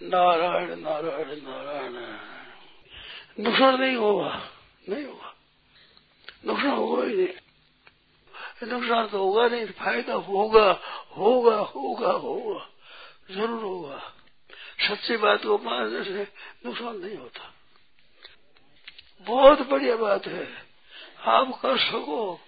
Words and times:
नारायण 0.00 0.80
नारायण 0.80 1.40
नारायण। 1.42 1.92
नुकसान 3.44 3.80
नहीं 3.80 3.96
होगा 3.96 4.48
नहीं 4.88 5.04
होगा। 5.04 5.34
नुकसान 6.46 6.70
होगा 6.70 7.04
ही 7.04 7.16
नहीं। 7.16 7.28
नुकसान 8.68 9.08
तो 9.08 9.18
होगा 9.18 9.48
नहीं, 9.48 9.66
फ़ायदा 9.66 10.14
होगा 10.14 10.80
होगा 11.16 11.56
होगा 11.56 12.10
होगा। 12.10 12.68
ज़रूर 13.30 13.62
होगा। 13.62 13.98
सच्ची 14.80 15.16
बात 15.16 15.42
को 15.42 15.58
मानने 15.58 16.04
से 16.04 16.22
नुकसान 16.66 16.96
नहीं 16.96 17.16
होता। 17.16 17.54
बहुत 19.26 19.68
बढ़िया 19.68 19.96
बात 19.96 20.26
है। 20.26 20.48
आप 21.26 21.60
कर 21.62 21.78
सको 21.78 22.40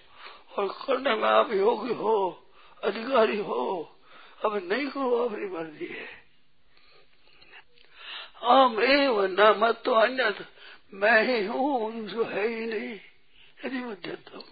और 0.57 0.67
करने 0.67 1.15
में 1.15 1.29
आप 1.29 1.51
योग्य 1.51 1.93
हो, 1.93 2.43
अधिकारी 2.83 3.37
हो। 3.37 3.95
अब 4.45 4.55
नहीं 4.71 4.87
करो 4.87 5.27
अपनी 5.29 5.45
मर्ज़ी 5.45 5.85
है। 5.85 6.24
अम 8.45 8.81
एव 8.83 9.25
न 9.25 9.53
मत 9.57 9.81
तो 9.85 9.91
अन्य 9.91 10.45
मैं 10.93 11.23
ही 11.23 11.45
हूँ 11.45 12.07
जो 12.07 12.23
है 12.23 12.47
ही 12.47 12.65
नहीं। 12.65 12.99
यदि 13.65 13.83
उद्यतम 13.83 14.43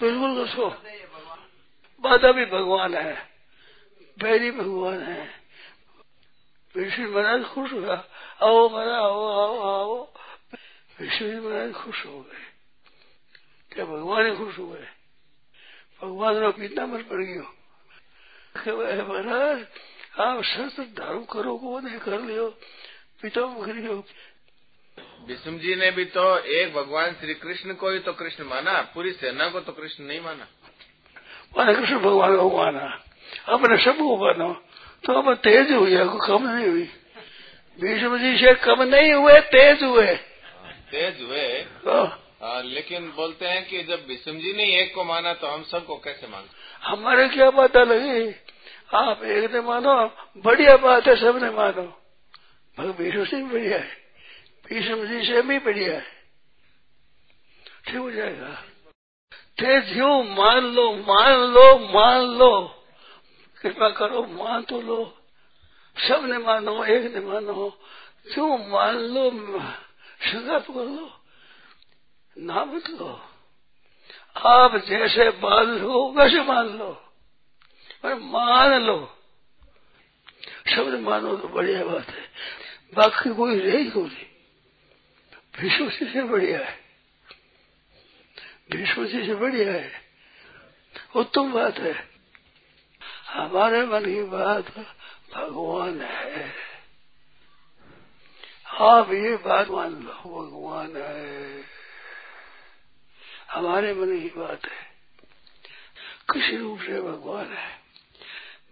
बिल्कुल 0.00 0.40
उसको 0.40 0.68
बाधा 2.02 2.32
भी 2.32 2.44
भगवान 2.44 2.94
है। 2.94 3.28
बैरी 4.18 4.50
भगवान 4.50 5.02
है। 5.02 5.42
विष्णु 6.76 7.10
महाराज 7.10 7.44
खुश 7.44 7.72
हुआ 7.72 8.08
आओ 8.42 8.68
मरा 8.68 8.96
आओ 8.96 9.26
आओ 9.28 9.58
आओ। 9.60 10.12
विष्णु 11.00 11.28
जी 11.28 11.40
महाराज 11.40 11.72
खुश 11.72 12.06
हो 12.06 12.20
गए। 12.20 12.44
क्या 13.72 13.84
भगवान 13.84 14.26
ही 14.26 14.36
खुश 14.36 14.58
हो 14.58 14.66
गए? 14.66 14.88
भगवान 16.02 16.36
रो 16.36 16.52
कितना 16.52 16.86
मर 16.86 17.02
पड़ 17.02 17.22
गई 17.22 17.36
हो। 17.36 17.54
रखे 18.62 18.70
है 18.70 19.06
महाराज 19.08 19.64
आप 20.20 20.42
शस्त्र 20.44 20.82
धारण 20.94 21.22
करो 21.32 21.56
को 21.58 21.76
उदय 21.76 21.98
कर 21.98 22.20
लियो 22.20 22.48
पिता 23.22 23.46
मुखरी 23.48 23.86
हो 23.86 23.94
विष्णु 25.28 25.58
जी 25.58 25.74
ने 25.76 25.90
भी 25.90 26.04
तो 26.14 26.24
एक 26.38 26.72
भगवान 26.74 27.12
श्री 27.20 27.34
कृष्ण 27.34 27.74
को 27.74 27.90
ही 27.90 27.98
तो 27.98 28.12
कृष्ण 28.12 28.44
माना 28.44 28.80
पूरी 28.94 29.12
सेना 29.12 29.48
को 29.48 29.60
तो 29.60 29.72
कृष्ण 29.72 30.04
नहीं 30.04 30.20
माना 30.20 30.46
माना 31.56 31.72
कृष्ण 31.72 31.98
भगवान 31.98 32.36
को 32.36 32.50
माना 32.56 32.86
अपने 33.48 33.76
सबको 33.84 34.16
मानो 34.16 34.52
तो 35.04 35.12
अब 35.12 35.34
तेज 35.42 35.72
हुई 35.72 35.94
है 35.94 36.04
कम 36.26 36.48
नहीं 36.48 36.66
हुई 36.66 36.88
विष्णु 37.78 38.18
जी 38.18 38.36
से 38.38 38.54
कम 38.64 38.82
नहीं 38.84 39.12
हुए 39.12 39.40
तेज 39.50 39.82
हुए 39.82 40.14
तेज 40.90 41.22
हुए 41.22 41.48
तो, 41.84 42.02
आ, 42.42 42.60
लेकिन 42.60 43.10
बोलते 43.16 43.48
हैं 43.48 43.64
कि 43.66 43.82
जब 43.82 44.06
विष्णु 44.08 44.40
जी 44.40 44.52
ने 44.52 44.64
एक 44.80 44.94
को 44.94 45.04
माना 45.04 45.32
तो 45.34 45.46
हम 45.46 45.62
सबको 45.64 45.96
कैसे 46.04 46.26
माना 46.28 46.90
हमारे 46.90 47.28
क्या 47.28 47.50
पता 47.50 47.82
लगी 47.84 48.32
आप 48.94 49.22
एक 49.22 49.52
ने 49.52 49.60
मानो 49.60 50.10
बढ़िया 50.36 50.76
बात 50.76 51.06
है, 51.06 51.16
सबने 51.16 51.50
मानो। 51.50 51.82
भगवान 52.78 52.92
भीष्म 52.92 53.24
से 53.24 53.36
भी 53.36 53.42
बढ़िया 53.42 53.78
है 53.78 54.02
भीष्म 54.68 55.06
जी 55.06 55.26
से 55.26 55.42
भी 55.42 55.58
बढ़िया 55.58 55.94
है। 55.94 56.06
ठीक 57.86 57.96
हो 57.96 58.10
जाएगा। 58.10 58.64
थे 59.60 59.98
यूँ 59.98 60.24
मान 60.36 60.58
लो 60.58 60.92
मान 60.92 61.32
लो 61.32 61.78
मान 61.78 62.20
लो, 62.20 62.74
कृपा 63.62 63.88
करो, 63.88 64.22
मान 64.22 64.62
तो 64.62 64.80
लो। 64.80 65.18
सबने 66.08 66.38
मानो, 66.38 66.84
एक 66.84 67.14
ने 67.14 67.20
मानो। 67.20 67.78
जो 68.34 68.56
मान 68.56 68.94
लो 68.94 69.30
संकल्प 70.22 70.66
कर 70.70 70.84
लो 70.84 71.10
ना 72.38 72.64
मत 72.64 72.90
लो 72.90 73.20
आप 74.36 74.76
जैसे 74.76 75.28
मान 75.28 75.64
लो 75.64 76.12
वैसे 76.12 76.42
मान 76.42 76.66
लो। 76.66 77.01
पर 78.02 78.14
मान 78.14 78.72
लो। 78.72 79.18
शब्द 80.66 81.00
मानो 81.00 81.36
तो 81.36 81.48
बढ़िया 81.48 81.84
बात 81.84 82.08
है। 82.08 82.22
बाकी 82.94 83.34
कोई 83.34 83.58
रही 83.58 83.90
कोई 83.90 84.28
भीष्म 85.60 85.88
जी 85.90 86.12
से 86.12 86.22
बढ़िया 86.22 86.58
है। 86.58 86.80
भीष्म 88.72 89.06
जी 89.06 89.26
से 89.26 89.34
बढ़िया 89.34 89.72
है। 89.72 89.92
उत्तम 91.16 91.52
बात 91.52 91.78
है। 91.78 92.08
हमारे 93.26 93.86
मन 93.86 94.04
की 94.04 94.22
बात 94.22 94.78
भगवान 95.34 96.00
है। 96.00 96.54
आप 98.80 99.10
ये 99.10 99.36
बात 99.36 99.68
मान 99.68 99.90
लो, 99.90 100.12
भगवान 100.42 100.96
है। 100.96 101.62
हमारे 103.50 103.94
मन 103.94 104.20
की 104.20 104.28
बात 104.28 104.66
है। 104.66 104.92
किसी 106.32 106.56
रूप 106.56 106.80
से 106.80 107.00
भगवान 107.00 107.52
है। 107.52 107.81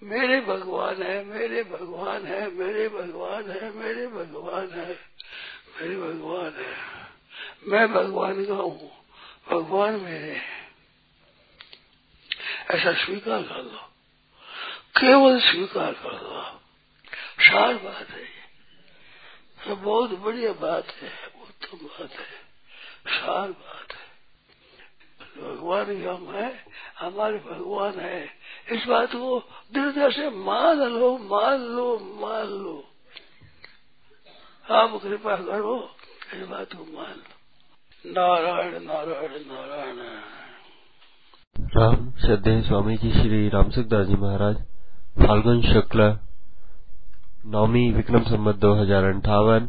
मेरे 0.03 0.41
भगवान 0.41 1.03
है, 1.03 1.25
मेरे 1.25 1.63
भगवान 1.63 2.27
है, 2.27 2.51
मेरे 2.51 2.89
भगवान 2.89 3.51
है, 3.51 3.71
मेरे 3.71 4.07
भगवान 4.07 4.71
है, 4.71 4.99
मेरे 5.81 5.97
भगवान 5.97 6.53
है। 6.53 6.77
मैं 7.67 7.93
भगवान 7.93 8.47
का 8.47 8.55
हूँ, 8.55 9.05
भगवान 9.51 9.95
मेरे 9.95 10.41
ऐसा 12.71 12.93
स्वीकार 12.93 13.43
कर 13.43 13.63
लो। 13.63 13.79
केवल 14.97 15.41
स्वीकार 15.41 15.93
कर 15.93 16.13
लो। 16.13 16.43
सार 17.41 17.75
बात 17.75 18.11
है 18.11 18.23
ये 18.23 19.75
बहुत 19.75 20.11
बढ़िया 20.11 20.53
बात 20.53 20.87
है, 20.87 21.13
उत्तम 21.43 21.79
बात 21.79 22.11
है। 22.11 22.51
सार 23.09 23.49
बात 23.49 23.93
है। 23.93 24.11
भगवान 25.43 25.91
ही 25.91 26.05
हम 26.05 26.35
है, 26.35 26.65
हमारे 26.99 27.39
भगवान 27.39 28.01
है। 28.01 28.40
इस 28.69 28.85
बात 28.89 29.15
को 29.15 29.39
दृढ़ता 29.75 30.09
से 30.11 30.29
मान 30.31 30.79
लो 30.91 31.17
मान 31.31 31.61
लो 31.69 31.87
मान 32.21 32.47
लो। 32.47 32.77
आप 34.67 35.01
कृपा 35.03 35.37
करो 35.37 35.77
इस 36.35 36.47
बात 36.49 36.73
को 36.73 36.85
मान 36.93 37.15
लो। 37.15 38.13
नारायण 38.13 38.79
नारायण 38.85 39.33
नारायण। 39.47 39.99
राम 41.77 42.11
श्रद्धे 42.21 42.61
स्वामी 42.63 42.97
जी 42.97 43.11
श्री 43.13 43.49
रामसुखदास 43.49 44.07
जी 44.07 44.15
महाराज। 44.17 44.57
फाल्गुन 45.19 45.63
शुक्ल 45.63 46.17
नौमी 47.47 47.91
विक्रम 47.91 48.25
संवत 48.25 48.57
दो 48.57 48.73
हज़ार 48.75 49.05
अंठावन 49.05 49.69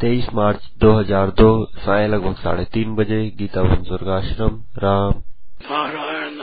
तेईस 0.00 0.28
मार्च 0.34 0.68
2002 0.78 1.50
साय 1.78 2.06
लगभग 2.08 2.36
साढ़े 2.36 2.64
तीन 2.72 2.94
बजे 2.96 3.20
गीता 3.38 3.62
वन 3.62 3.82
स्वर्गाश्रम। 3.84 4.62
राम। 4.78 5.22
नारायण 5.62 6.41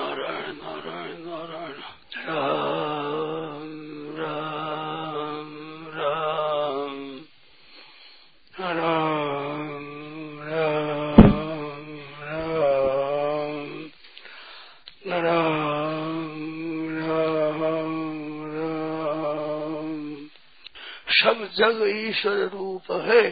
सब 21.20 21.46
जग 21.54 21.84
ईश्वर 21.90 22.38
रूप 22.50 22.92
है। 22.92 23.24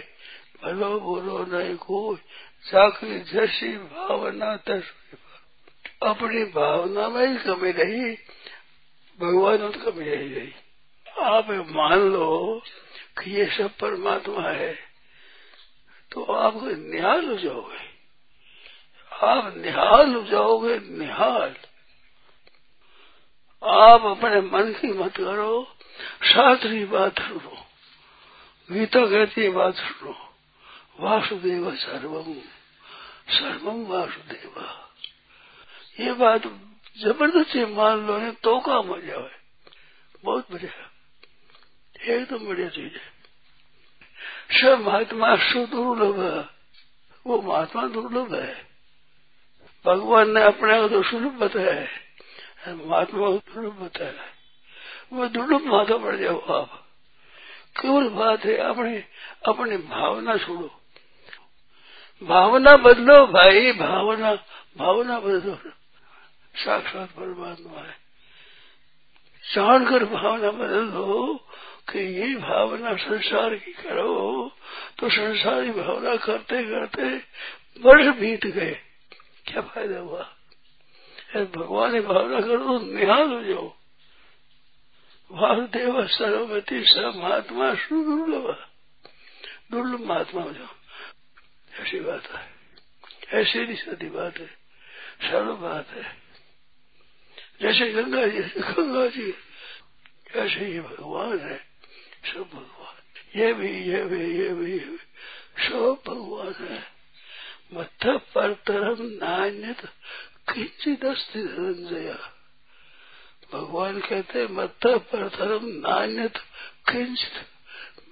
भलो 0.64 1.00
बुरो 1.00 1.38
नहीं 1.48 1.76
कोई। 1.78 2.18
जाकी 2.66 3.20
जैसी 3.24 3.78
भावना 3.78 4.56
तस्वीर 4.58 5.18
अपनी 6.04 6.44
भावना 6.54 7.08
में 7.10 7.28
ही 7.28 7.38
कमी 7.38 7.72
रही। 7.72 8.12
भगवान 9.20 9.62
में 9.62 9.72
कमी 9.72 10.06
रह 10.06 10.28
गई। 10.30 10.54
आप 11.26 11.50
मान 11.70 12.00
लो 12.10 12.62
कि 13.18 13.32
ये 13.32 13.46
सब 13.58 13.70
परमात्मा 13.78 14.50
है 14.50 14.74
तो 16.12 16.24
आप 16.24 16.54
निहाल 16.64 17.26
हो 17.26 17.36
जाओगे। 17.36 17.86
आप 19.12 19.54
निहाल 19.58 20.14
हो 20.16 20.24
जाओगे, 20.24 20.78
निहाल। 20.90 21.56
आप 23.64 24.02
अपने 24.06 24.42
मन 24.42 24.72
की 24.72 24.92
मत 24.94 25.16
करो 25.16 25.78
शास्त्री 26.24 26.84
बात 26.86 27.20
सुनो 27.20 27.67
गीता 28.72 29.06
कहती 29.06 29.42
है 29.42 29.50
बात 29.50 29.76
सुनो। 29.76 30.36
वासुदेव 31.00 31.76
सर्वम 31.76 32.34
सर्वम 33.30 33.86
वासुदेव। 33.86 34.66
ये 36.00 36.14
बात 36.14 36.42
ज़बरदस्ती 36.98 37.66
मान 37.66 38.08
लो 38.08 38.18
ने 38.18 38.32
तो 38.32 38.60
काम 38.60 38.88
हो 38.88 39.02
जाए। 39.02 39.32
बहुत 40.24 40.52
बढ़िया। 40.52 40.92
एकदम 42.14 42.48
बढ़िया 42.48 42.70
चीज़ 42.70 42.94
है। 42.94 43.18
सब 44.62 44.80
महात्मा 44.80 45.36
सुदुर्लभ 45.36 46.22
है। 46.22 46.50
वो 47.28 47.42
महात्मा 47.42 47.88
दुर्लभ 47.88 48.36
है। 48.36 48.68
भगवान 49.86 50.32
ने 50.32 50.44
अपने 50.44 50.82
को 50.82 50.88
तो 50.88 51.04
सुलभ 51.04 51.32
बताया 51.32 51.74
है। 51.74 51.90
महात्मा 52.76 53.28
को 53.28 53.38
दुर्लभ 53.38 53.74
बताया 53.74 54.12
है। 54.12 54.34
वो 55.14 55.28
दुर्लभ 55.28 55.62
माता 55.62 55.98
पड़ 55.98 56.16
जाओ 56.16 56.40
आप। 56.40 56.87
केवल 57.80 58.10
बात 58.10 58.46
है, 58.46 58.58
अपने, 58.58 59.04
अपनी 59.48 59.78
भावना 59.78 60.38
छोड़ो। 60.38 60.82
भावना 62.24 62.78
बदलो 62.78 63.28
भाई, 63.28 63.72
भावना 63.72 64.36
भावना 64.78 65.20
बदलो। 65.20 65.58
साक्षात 66.56 67.10
परमात्मा 67.10 67.80
है। 67.80 68.08
जानकर 69.54 70.06
भावना 70.06 70.52
बदल 70.52 70.88
दो 70.88 71.36
कि 71.90 72.00
ये 72.00 72.36
भावना 72.36 72.96
संसार 72.96 73.56
की 73.56 73.74
करो। 73.74 74.52
तो 75.00 75.10
संसारी 75.10 75.72
भावना 75.72 76.16
करते 76.16 76.64
करते 76.64 77.04
वर्ष 77.82 78.20
बीत 78.20 78.46
गए। 78.46 78.80
क्या 79.46 79.62
फ़ायदा 79.62 80.00
हुआ? 80.00 80.30
भगवान 81.36 81.92
की 81.94 82.00
भावना 82.00 82.42
करो 82.42 82.58
तो 82.58 82.86
निहाल 82.86 83.34
हो 83.34 83.44
जाओ। 83.44 83.74
वासुदेव 85.32 86.08
सर्वमति 86.08 86.84
स 86.86 86.98
महात्मा 86.98 87.76
सुदुर्लभ। 87.76 88.68
दुर्लभ 89.72 89.90
दुर्लभ 89.90 90.10
महात्मा 90.10 90.42
हो 90.42 90.52
जाओ। 90.52 90.68
ऐसी 91.82 92.00
बात 92.00 92.32
है। 92.32 92.52
ऐसी 93.42 93.60
नहीं 93.60 93.76
सदी 93.76 94.10
बात 94.10 94.38
है। 94.38 94.48
सरल 95.22 95.52
बात 95.52 95.90
है। 95.90 96.18
जैसे 97.62 97.94
गंगा 97.94 98.28
जी 98.28 98.40
गंगा 98.40 99.08
जी, 99.08 99.34
ऐसे 100.36 100.66
ही 100.66 100.80
भगवान 100.80 101.40
है। 101.40 101.58
सब 102.34 102.50
भगवान। 102.54 102.96
ये 103.40 103.54
भी 103.54 103.68
ये 103.68 104.04
भी 104.04 104.40
ये 104.40 104.54
भी 104.54 104.72
ये 104.72 104.80
भी। 104.80 104.98
सब 105.70 106.02
भगवान 106.08 106.68
है। 106.68 106.84
मत 107.74 107.90
पर 108.06 108.54
तरम 108.54 108.98
नान्यत 109.00 109.86
किंचित 110.54 111.06
अस्थि 111.06 111.44
धनंजय। 111.44 112.37
भगवान 113.54 114.00
कहते 114.00 114.40
हैं 114.40 114.48
मत 114.52 114.76
पर 114.86 115.28
तरम 115.30 115.66
नान्यत 115.66 116.38
किंचित। 116.90 117.46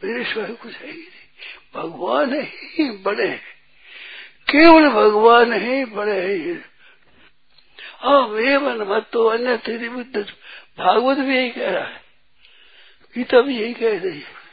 मेरे 0.04 0.24
सिवाय 0.24 0.54
कुछ 0.54 0.74
है 0.74 0.92
ही 0.92 0.98
नहीं। 0.98 1.74
भगवान 1.76 2.34
ही 2.42 2.90
बड़े 2.98 3.32
केवल 4.50 4.90
भगवान 4.90 5.54
ही 5.54 5.86
बड़े 5.86 6.38
हैं 6.38 6.66
अवेवन 8.04 8.82
मत 8.88 9.10
तो 9.14 9.26
अन्य 9.26 9.58
तेरी 9.58 9.90
बुद्ध 9.90 10.16
भागवत 10.80 11.18
भी 11.18 11.36
यही 11.36 11.50
कह 11.50 11.72
रहा 11.72 11.86
है। 11.86 12.02
गीता 13.16 13.42
भी 13.42 13.60
यही 13.60 13.74
कह 13.74 14.00
रही 14.00 14.20
है। 14.20 14.46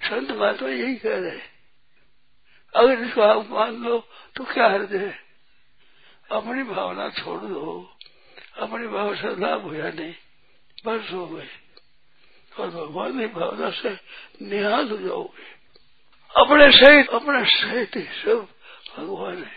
संत 0.00 0.30
महात्मा 0.30 0.68
यही 0.68 0.94
कह 0.94 1.18
रहे 1.18 1.40
अगर 2.74 3.04
इसको 3.04 3.20
आप 3.20 3.50
मान 3.50 3.76
लो 3.76 3.98
तो 4.36 4.44
क्या 4.44 4.66
हर्ज 4.66 4.94
है? 4.94 5.18
अपनी 6.32 6.62
भावना 6.62 7.08
छोड़ 7.08 7.40
दो। 7.40 7.97
अपनी 8.58 8.86
भाव 8.86 9.14
से 9.16 9.28
लाभ 9.40 9.62
हुआ 9.62 9.90
नहीं, 9.90 10.14
बस 10.86 11.12
हो 11.12 11.26
गए। 11.26 11.48
और 12.58 12.70
भगवान 12.70 13.18
की 13.20 13.26
भावना 13.26 13.70
से 13.70 13.90
निहाल 14.42 14.88
हो 14.90 14.96
जाओगे 14.96 15.46
अपने 16.34 16.70
सहित 16.72 17.08
अपने 17.08 17.44
सहित 17.50 17.96
ही 17.96 18.02
सब 18.02 18.48
भगवान 18.96 19.42
है। 19.44 19.56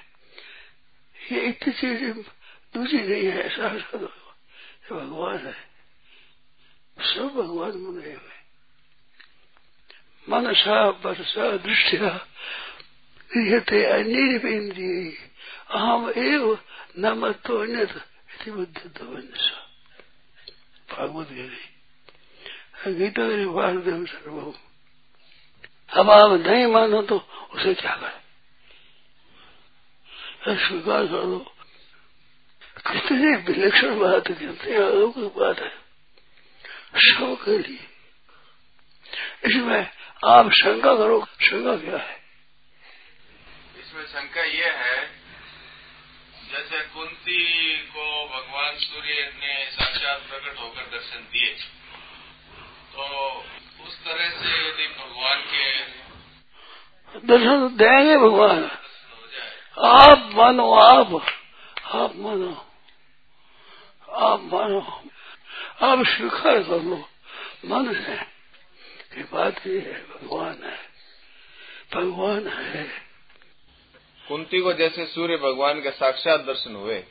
ये 1.32 1.42
इतनी 1.42 1.74
चीज़ 1.74 2.04
दूसरी 2.74 3.00
नहीं 3.00 3.26
है, 3.26 3.44
ऐसा 3.44 3.68
भगवान 4.96 5.38
है। 5.38 5.72
सब 6.98 7.28
भगवान 7.28 7.72
बने 7.72 8.14
हुए 8.14 8.38
मनसा 10.28 10.90
वर्षा 10.90 11.52
दृष्टिया 11.58 12.10
क्रियते 13.32 13.84
अनिर्विंद्रिय 13.86 15.12
अहम 15.70 16.10
एव 16.18 16.60
न 17.00 17.12
मतो 17.12 17.58
अन्य 17.58 17.86
बुद्धि 18.50 18.90
भागवत 20.92 21.28
गीता 21.30 22.92
गीता 22.92 23.24
वासुदेव 23.52 24.06
सर्वभूम 24.06 24.54
अब 25.90 26.10
आप 26.10 26.32
नहीं 26.32 26.66
मानो 26.68 27.02
तो 27.02 27.18
उसे 27.54 27.74
क्या 27.74 27.96
करें? 27.96 28.22
स्वीकार 30.58 31.06
कर 31.06 31.26
दो 31.26 31.40
कितनी 32.88 33.36
विलक्षण 33.36 34.00
बात 34.00 34.28
है, 34.28 34.36
कितनी 34.36 34.74
अलौकिक 34.74 35.38
बात 35.38 35.60
है। 35.60 35.70
सब 36.96 37.38
के 37.46 37.58
लिए 37.58 37.88
इसमें 39.46 39.92
आप 40.26 40.52
शंका 40.52 40.96
करो, 40.96 41.28
शंका 41.42 41.76
क्या 41.78 41.98
है? 41.98 42.18
इसमें 43.80 44.06
शंका 44.06 44.42
ये 44.42 44.72
है 44.72 45.21
जैसे 46.52 46.80
कुंती 46.94 47.42
को 47.88 48.06
भगवान 48.28 48.76
सूर्य 48.78 49.22
ने 49.36 49.54
साक्षात 49.72 50.22
प्रकट 50.30 50.60
होकर 50.60 50.90
दर्शन 50.92 51.22
दिए 51.34 51.54
तो 52.94 53.04
उस 53.86 53.94
तरह 54.06 54.30
से 54.40 54.50
यदि 54.60 54.88
भगवान 54.98 55.40
के 55.52 55.66
दर्शन 57.28 57.68
देंगे 57.78 58.18
भगवान। 58.18 58.64
आप 59.78 60.30
मानो 60.36 60.66
आप 60.74 61.14
आप 61.96 62.16
मानो 62.18 62.52
आप 64.26 64.42
मानो 64.54 64.82
आप 65.82 66.04
स्वीकार 66.08 66.64
कर 66.64 66.82
लो। 66.84 66.98
मन 67.66 67.94
से 67.96 68.16
कि 69.14 69.24
बात 69.32 69.56
ये 69.68 69.80
है 69.80 69.98
भगवान 70.10 70.58
है 70.64 70.80
भगवान 71.96 72.48
है। 72.50 72.84
कुंती 74.32 74.60
को 74.62 74.74
जैसे 74.74 75.06
सूर्य 75.06 75.38
भगवान 75.38 75.82
के 75.82 75.92
साक्षात 75.92 76.40
दर्शन 76.42 76.76
हुए। 76.76 77.04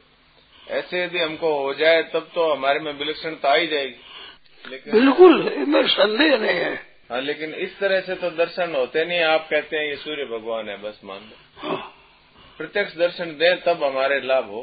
ऐसे 0.71 1.03
यदि 1.05 1.19
हमको 1.19 1.53
हो 1.55 1.73
जाए 1.75 2.03
तब 2.13 2.31
तो 2.35 2.51
हमारे 2.53 2.81
में 2.81 2.93
विलक्षणता 2.93 3.53
आ 3.53 3.55
ही 3.55 3.67
जाएगी। 3.67 4.01
लेकिन 4.65 4.93
बिल्कुल 4.93 5.87
संदेह 5.89 6.37
नहीं 6.39 6.59
है। 6.59 6.75
हाँ 7.11 7.21
लेकिन 7.21 7.55
इस 7.57 7.79
तरह 7.79 8.01
से 8.01 8.15
तो 8.15 8.31
दर्शन 8.31 8.75
होते 8.75 9.05
नहीं। 9.05 9.23
आप 9.25 9.49
कहते 9.51 9.77
हैं 9.77 9.85
ये 9.85 9.97
सूर्य 9.97 10.25
भगवान 10.25 10.69
है 10.69 10.77
बस 10.83 11.01
मान 11.05 11.21
लो। 11.21 11.69
हाँ। 11.69 11.97
प्रत्यक्ष 12.59 12.97
दर्शन 12.97 13.31
दे 13.37 13.55
तब 13.57 13.85
हमारे 13.85 14.21
लाभ 14.21 14.47
हो। 14.47 14.63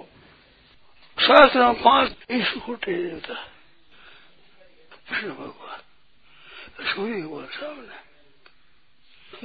शास्त्र 1.17 1.71
पाँच 1.83 2.15
ईश्वर 2.31 2.61
कोटि 2.65 2.93
देवता 2.93 3.33
कृष्ण 5.09 5.29
भगवान 5.31 5.79
सूर्य 6.85 7.21
भगवान 7.21 7.45
सामने। 7.51 7.97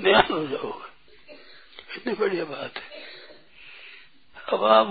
ध्यान 0.03 0.27
हो 0.31 0.47
जाओगे। 0.47 0.91
इतनी 1.97 2.13
बढ़िया 2.15 2.45
बात 2.45 2.79
है। 2.79 2.92
अब 4.53 4.65
आप 4.67 4.89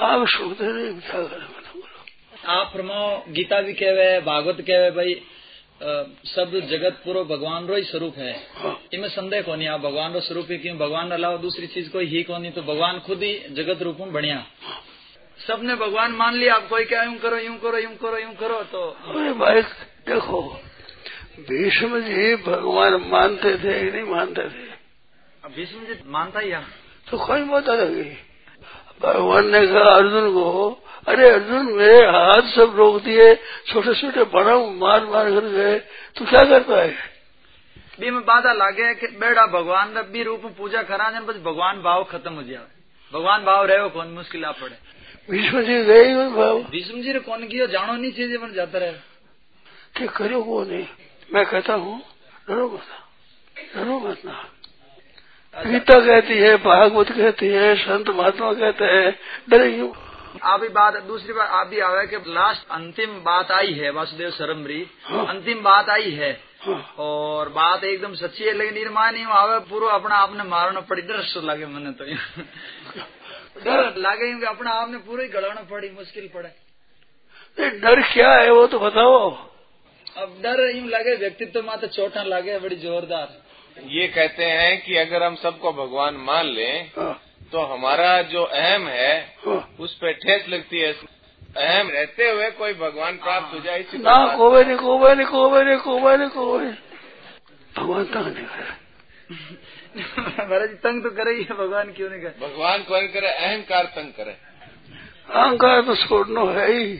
आप 0.00 0.26
सुनते 0.28 0.66
रहे 0.66 0.92
क्या 0.92 1.22
करें 1.22 1.46
बोलो। 1.46 2.52
आप 2.52 2.72
प्रमाओ 2.72 3.06
गीता 3.28 3.60
भी 3.60 3.72
कहवे 3.74 4.20
भागवत 4.22 4.60
कहवे 4.60 4.90
भाई 4.90 5.14
सब 6.26 6.52
जगत 6.70 7.00
पूर्व 7.04 7.24
भगवान 7.26 7.66
रो 7.66 7.76
ही 7.76 7.82
स्वरूप 7.84 8.16
है। 8.18 8.32
हाँ। 8.56 8.78
इनमें 8.94 9.08
संदेह 9.08 9.42
को 9.42 9.54
नहीं 9.54 9.68
आप 9.68 9.80
भगवान 9.80 10.12
रो 10.12 10.20
स्वरूप 10.20 10.50
ही 10.50 10.58
क्यों? 10.58 10.76
भगवान 10.78 11.10
अलावा 11.10 11.36
दूसरी 11.38 11.66
चीज़ 11.66 11.90
कोई 11.90 12.06
ही 12.06 12.22
को 12.22 12.38
नहीं 12.38 12.52
तो 12.52 12.62
भगवान 12.62 12.98
खुद 12.98 13.22
ही 13.22 13.32
जगत 13.50 13.82
रूप 13.82 13.96
में 14.00 14.12
बढ़िया। 14.12 14.44
सबने 15.38 15.74
भगवान 15.76 16.12
मान 16.12 16.34
लिया 16.34 16.54
आप 16.54 16.68
कोई 16.68 16.84
क्या 16.84 17.02
यूँ 17.02 17.16
करो 17.18 17.38
यूँ 17.38 17.56
करो 17.58 17.78
यूँ 17.78 17.94
करो 17.96 18.18
यूँ 18.18 18.34
करो 18.34 18.62
तो 18.72 18.82
अरे 19.08 19.32
भाई 19.34 19.62
देखो 20.08 20.42
भीष्म 21.40 22.00
जी 22.00 22.34
भगवान 22.42 22.94
मानते 23.06 23.56
थे 23.58 23.74
नहीं 23.90 24.04
मानते 24.10 24.42
थे? 24.44 24.68
अब 25.44 25.50
भीष्म 25.50 25.84
जी 25.84 25.98
मानता 26.08 26.40
ही 26.40 26.52
तो 27.10 27.18
कोई 27.26 27.42
बता 27.44 27.74
लगी। 27.74 28.16
भगवान 29.02 29.46
ने 29.46 29.66
कहा 29.66 29.90
अर्जुन 29.90 30.34
को 30.34 30.70
अरे 31.08 31.30
अर्जुन 31.30 31.66
मेरे 31.72 32.06
हाथ 32.06 32.42
सब 32.42 32.74
रोक 32.76 33.02
दिए 33.02 33.34
छोटे 33.66 33.94
छोटे 33.94 34.24
बड़ा 34.24 34.58
मार 34.58 35.04
मार 35.04 35.30
कर 35.30 35.46
गए 35.46 35.78
तू 36.16 36.24
क्या 36.24 36.42
करता 36.48 36.82
है? 36.82 36.94
बी 38.00 38.10
में 38.10 38.24
बाधा 38.24 38.52
लागे 38.52 38.94
कि 38.94 39.06
बेड़ा 39.06 39.46
भगवान 39.46 39.94
रा 39.94 40.02
बी 40.02 40.22
रूप 40.22 40.42
में 40.44 40.54
पूजा 40.54 40.82
करा 40.82 41.10
जन 41.10 41.20
बस 41.20 41.36
भगवान 41.36 41.82
भाव 41.82 42.04
खत्म 42.04 42.32
हो 42.32 42.42
जाए। 42.42 42.62
भगवान 43.12 43.44
भाव 43.44 43.64
रहे 43.64 43.88
कौन 43.88 44.06
मुश्किल 44.06 44.44
आ 44.44 44.50
पड़े। 44.50 44.76
भीष्म 45.30 45.62
जी 45.62 45.84
गए 45.84 46.14
भाव। 46.14 46.58
भीष्म 46.58 47.02
जी 47.02 47.12
ने 47.12 47.18
कौन 47.18 47.46
किया? 47.46 47.66
जानो 47.66 47.92
नहीं 47.92 48.12
चीज़ें 48.12 48.40
बन 48.40 48.52
जाता 48.52 48.78
रहे। 48.78 48.92
कि 49.96 50.06
करो 50.06 50.40
वो 50.40 50.64
नहीं। 50.64 50.86
मैं 51.34 51.46
कहता 51.46 51.74
हूँ 51.74 52.02
डरो 52.48 52.68
मत 52.68 52.82
डरो 53.76 54.00
मत 54.00 54.24
ना। 54.24 54.44
गीता 55.56 55.98
कहती 56.00 56.36
है 56.38 56.56
भागवत 56.56 57.10
कहती 57.10 57.46
है 57.48 57.74
संत 57.78 58.08
महात्मा 58.10 58.52
कहते 58.52 58.84
हैं 58.84 59.10
डरे 59.50 59.70
क्यों 59.72 59.90
अभी 60.44 60.68
बात 60.68 60.96
दूसरी 61.02 61.32
बात 61.32 61.50
आप 61.50 61.66
भी 61.66 61.80
आवे 61.80 62.06
कि 62.06 62.16
लास्ट 62.28 62.70
अंतिम 62.70 63.10
बात 63.24 63.50
आई 63.52 63.72
है 63.72 63.90
वासुदेव 63.90 64.30
सरमरी 64.30 64.80
हाँ। 65.04 65.26
अंतिम 65.26 65.62
बात 65.62 65.88
आई 65.90 66.10
है। 66.12 66.30
हाँ। 66.60 66.94
और 66.98 67.48
बात 67.50 67.84
एकदम 67.84 68.14
सच्ची 68.14 68.44
है 68.44 68.52
लेकिन 68.52 68.74
निर्माण 68.74 69.12
नहीं 69.12 69.24
आवे 69.34 69.58
पूरा 69.70 69.92
अपना 69.92 70.16
आपने 70.16 70.44
मारना 70.44 70.80
पड़ी 70.80 71.02
डर 71.02 71.42
लागे 71.42 71.66
मने 71.66 71.90
तो 71.92 72.04
डर 73.64 73.94
लागे 73.98 74.26
क्योंकि 74.26 74.46
अपना 74.46 74.70
आपने 74.72 74.98
पूरा 75.06 75.22
ही 75.22 75.28
गड़ाना 75.30 75.62
पड़ी 75.70 75.90
मुश्किल 75.90 76.28
पड़े। 76.34 76.48
डर 77.78 78.02
क्या 78.12 78.32
है 78.32 78.50
वो 78.52 78.66
तो 78.66 78.78
बताओ। 78.78 79.30
अब 80.16 80.36
डर 80.42 80.60
यूँ 80.76 80.88
लगे 80.88 81.14
व्यक्तित्व 81.16 81.62
मात्र 81.62 81.86
चोटा 81.88 82.22
लागे 82.24 82.58
बड़ी 82.58 82.76
जोरदार। 82.78 83.42
ये 83.76 84.06
कहते 84.08 84.44
हैं 84.44 84.82
कि 84.82 84.96
अगर 84.96 85.22
हम 85.22 85.34
सबको 85.36 85.72
भगवान 85.72 86.14
मान 86.20 86.46
लें 86.46 86.90
तो 87.52 87.60
हमारा 87.64 88.20
जो 88.22 88.42
अहम 88.42 88.86
है। 88.88 89.14
उस 89.80 89.94
पर 89.94 90.12
ठेस 90.14 90.48
लगती 90.48 90.80
है। 90.80 90.92
अहम 91.56 91.90
रहते 91.90 92.30
हुए 92.30 92.50
कोई 92.50 92.72
भगवान 92.74 93.16
प्राप्त 93.16 93.54
हो 93.54 93.60
जाए 93.60 93.80
इसी 93.80 93.98
ना 93.98 94.14
कोवे 94.36 94.64
नहीं 94.64 94.76
कोवे 94.76 95.14
नहीं 95.14 95.26
कोवे 95.26 95.62
नहीं 95.64 95.76
कोवे 95.78 96.16
नहीं 96.16 96.28
कोवे 96.28 96.70
भगवान 97.78 98.04
तंग 98.04 98.26
नहीं 98.26 98.46
करे? 98.46 98.72
महाराज 99.96 100.70
तंग 100.82 101.02
तो 101.02 101.10
करे 101.10 101.34
ही 101.34 101.42
है 101.42 101.56
भगवान 101.56 101.92
क्यों 101.92 102.10
नहीं 102.10 102.20
करे? 102.20 102.34
भगवान 102.40 102.82
कौन 102.82 103.06
करे 103.06 103.28
अहंकार 103.28 103.84
तंग 103.96 104.12
करे। 104.12 104.36
अहंकार 105.30 105.80
तो 105.80 105.94
छोड़ना 105.96 106.40
है 106.52 106.72
ही। 106.72 106.94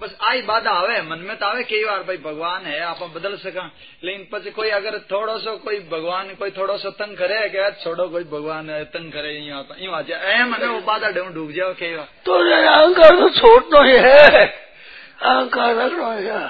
बस 0.00 0.16
आई 0.22 0.40
बाधा 0.42 0.70
आवे 0.70 1.00
मन 1.02 1.18
में 1.18 1.36
तो 1.38 1.46
आवे 1.46 1.62
कई 1.64 1.84
बार 1.84 2.02
भाई 2.02 2.16
भगवान 2.22 2.64
है 2.64 2.80
आप 2.84 2.98
बदल 3.14 3.36
सका 3.36 3.62
लेकिन 4.04 4.26
પછી 4.32 4.50
कोई 4.52 4.70
अगर 4.70 4.98
थोड़ो 5.12 5.38
सो 5.38 5.56
कोई 5.58 5.78
भगवान 5.92 6.34
कोई 6.34 6.50
थोड़ो 6.50 6.76
सो 6.78 6.90
तंग 6.98 7.16
करे 7.16 7.38
कि 7.48 7.70
छोड़ो 7.84 8.08
कोई 8.08 8.24
भगवान 8.24 8.68
है 8.70 8.84
तंग 8.90 9.12
करे 9.12 9.32
यूँ 9.38 9.94
आ 9.94 10.02
जाए 10.02 10.34
ऐ 10.34 10.44
मने 10.44 10.66
वो 10.66 10.80
बाधा 10.82 11.10
ढूंढ 11.10 11.32
डूब 11.34 11.50
जाओ 11.52 11.72
कई 11.74 11.94
बार 11.94 12.08
तो 12.26 12.38
अहंकार 12.52 13.16
तो 13.20 13.30
छोड़ना 13.30 13.82
ही 13.84 13.96
है 13.98 14.44
अहंकार 14.44 15.74
रखना 15.76 16.12
है 16.12 16.44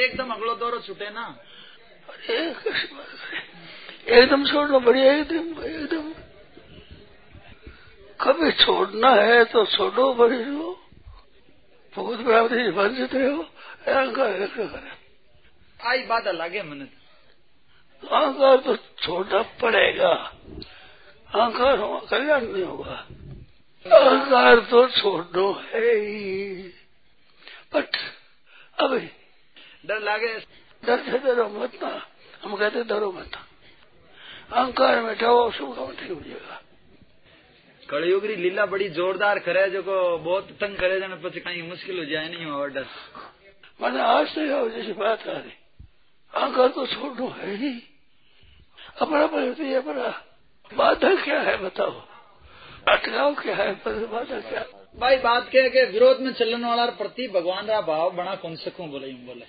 एकदम 0.00 0.30
अगलो 0.30 0.54
दौरो 0.56 0.78
छूटे 0.80 1.10
ना 1.10 1.26
एकदम 4.10 4.44
छोड़ना 4.46 4.78
बढ़िया 4.80 5.12
एकदम 5.14 5.64
एकदम 5.64 6.12
कभी 8.20 8.50
छोड़ना 8.58 9.10
है 9.22 9.44
तो 9.46 9.64
छोड़ो 9.68 10.12
बड़ी 10.14 10.44
हो 11.96 12.02
बहुत 12.02 12.20
बराबर 12.20 12.70
बन 12.70 12.94
जाते 12.94 13.24
हो। 13.26 13.42
अहंकार 13.86 14.38
रखना 14.40 14.66
करे 14.66 14.90
आई 15.80 16.02
बाधा 16.02 16.30
लागे 16.30 16.62
मने 16.62 16.84
अहंकार 18.02 18.56
तो 18.56 18.76
छोड़ना 18.76 19.42
पड़ेगा। 19.60 20.12
अहंकार 21.30 21.78
हो 21.78 21.98
कल्याण 22.10 22.46
नहीं 22.46 22.64
होगा। 22.64 22.96
अहंकार 23.86 24.60
तो 24.60 24.86
छोड़ना 24.88 25.46
है 25.68 25.94
ही। 25.96 26.62
बट 27.74 27.96
अभी 28.80 29.10
डर 29.86 30.00
लागे। 30.00 30.34
डर 30.82 31.02
से 31.02 31.18
डरो 31.18 31.48
मत 31.48 31.78
ना। 31.82 31.90
हम 32.42 32.56
कहते 32.56 32.84
डरो 32.84 33.12
मत। 33.12 33.38
अहंकार 34.52 35.00
में 35.02 35.14
जाओ 35.14 35.50
शुभ 35.50 35.76
काम 35.76 35.92
ठीक 35.92 36.10
हो 36.10 36.20
जाएगा 36.20 36.61
कलयुग 37.92 38.24
री 38.24 38.36
लीला 38.36 38.66
बड़ी 38.66 38.88
जोरदार 38.88 39.38
करे 39.38 39.70
जो 39.70 39.82
को 39.82 40.18
बहुत 40.18 40.48
तंग 40.60 40.76
करे 40.76 41.00
जाने 41.00 41.14
पे 41.14 41.40
कहीं 41.40 41.62
मुश्किल 41.62 41.98
हो 41.98 42.04
जाए 42.04 42.28
नहीं 42.28 42.46
और 42.46 42.70
डर 42.70 42.86
मैंने 43.82 44.00
आज 44.00 44.34
तक 44.34 44.52
आओ 44.52 44.68
जैसी 44.68 44.92
बात 44.92 45.28
आ 45.28 45.32
रही। 45.32 45.52
आकर 46.34 46.68
तो 46.68 46.86
छोड़ो 46.86 47.28
है 47.28 47.54
ही। 47.56 47.82
अपना 49.00 49.26
पर 49.26 49.62
है 49.62 49.74
अपना 49.74 50.22
बाधा 50.76 51.14
क्या 51.14 51.40
है 51.40 51.56
बताओ? 51.56 52.02
अटकाव 52.88 53.34
क्या 53.34 53.56
है? 53.56 53.74
बाधा 53.86 54.40
क्या? 54.40 54.64
भाई 54.96 55.16
बात 55.16 55.48
क्या 55.50 55.62
है 55.62 55.70
कि 55.70 55.84
विरोध 55.84 56.20
में 56.20 56.32
चलने 56.32 56.68
वाला 56.68 56.86
प्रति 56.86 57.28
भगवान 57.28 57.66
का 57.66 57.80
भाव 57.80 58.10
बना 58.10 58.34
कौन 58.34 58.56
सकूँ 58.56 58.88
बोले 58.88 59.12
बोले। 59.12 59.44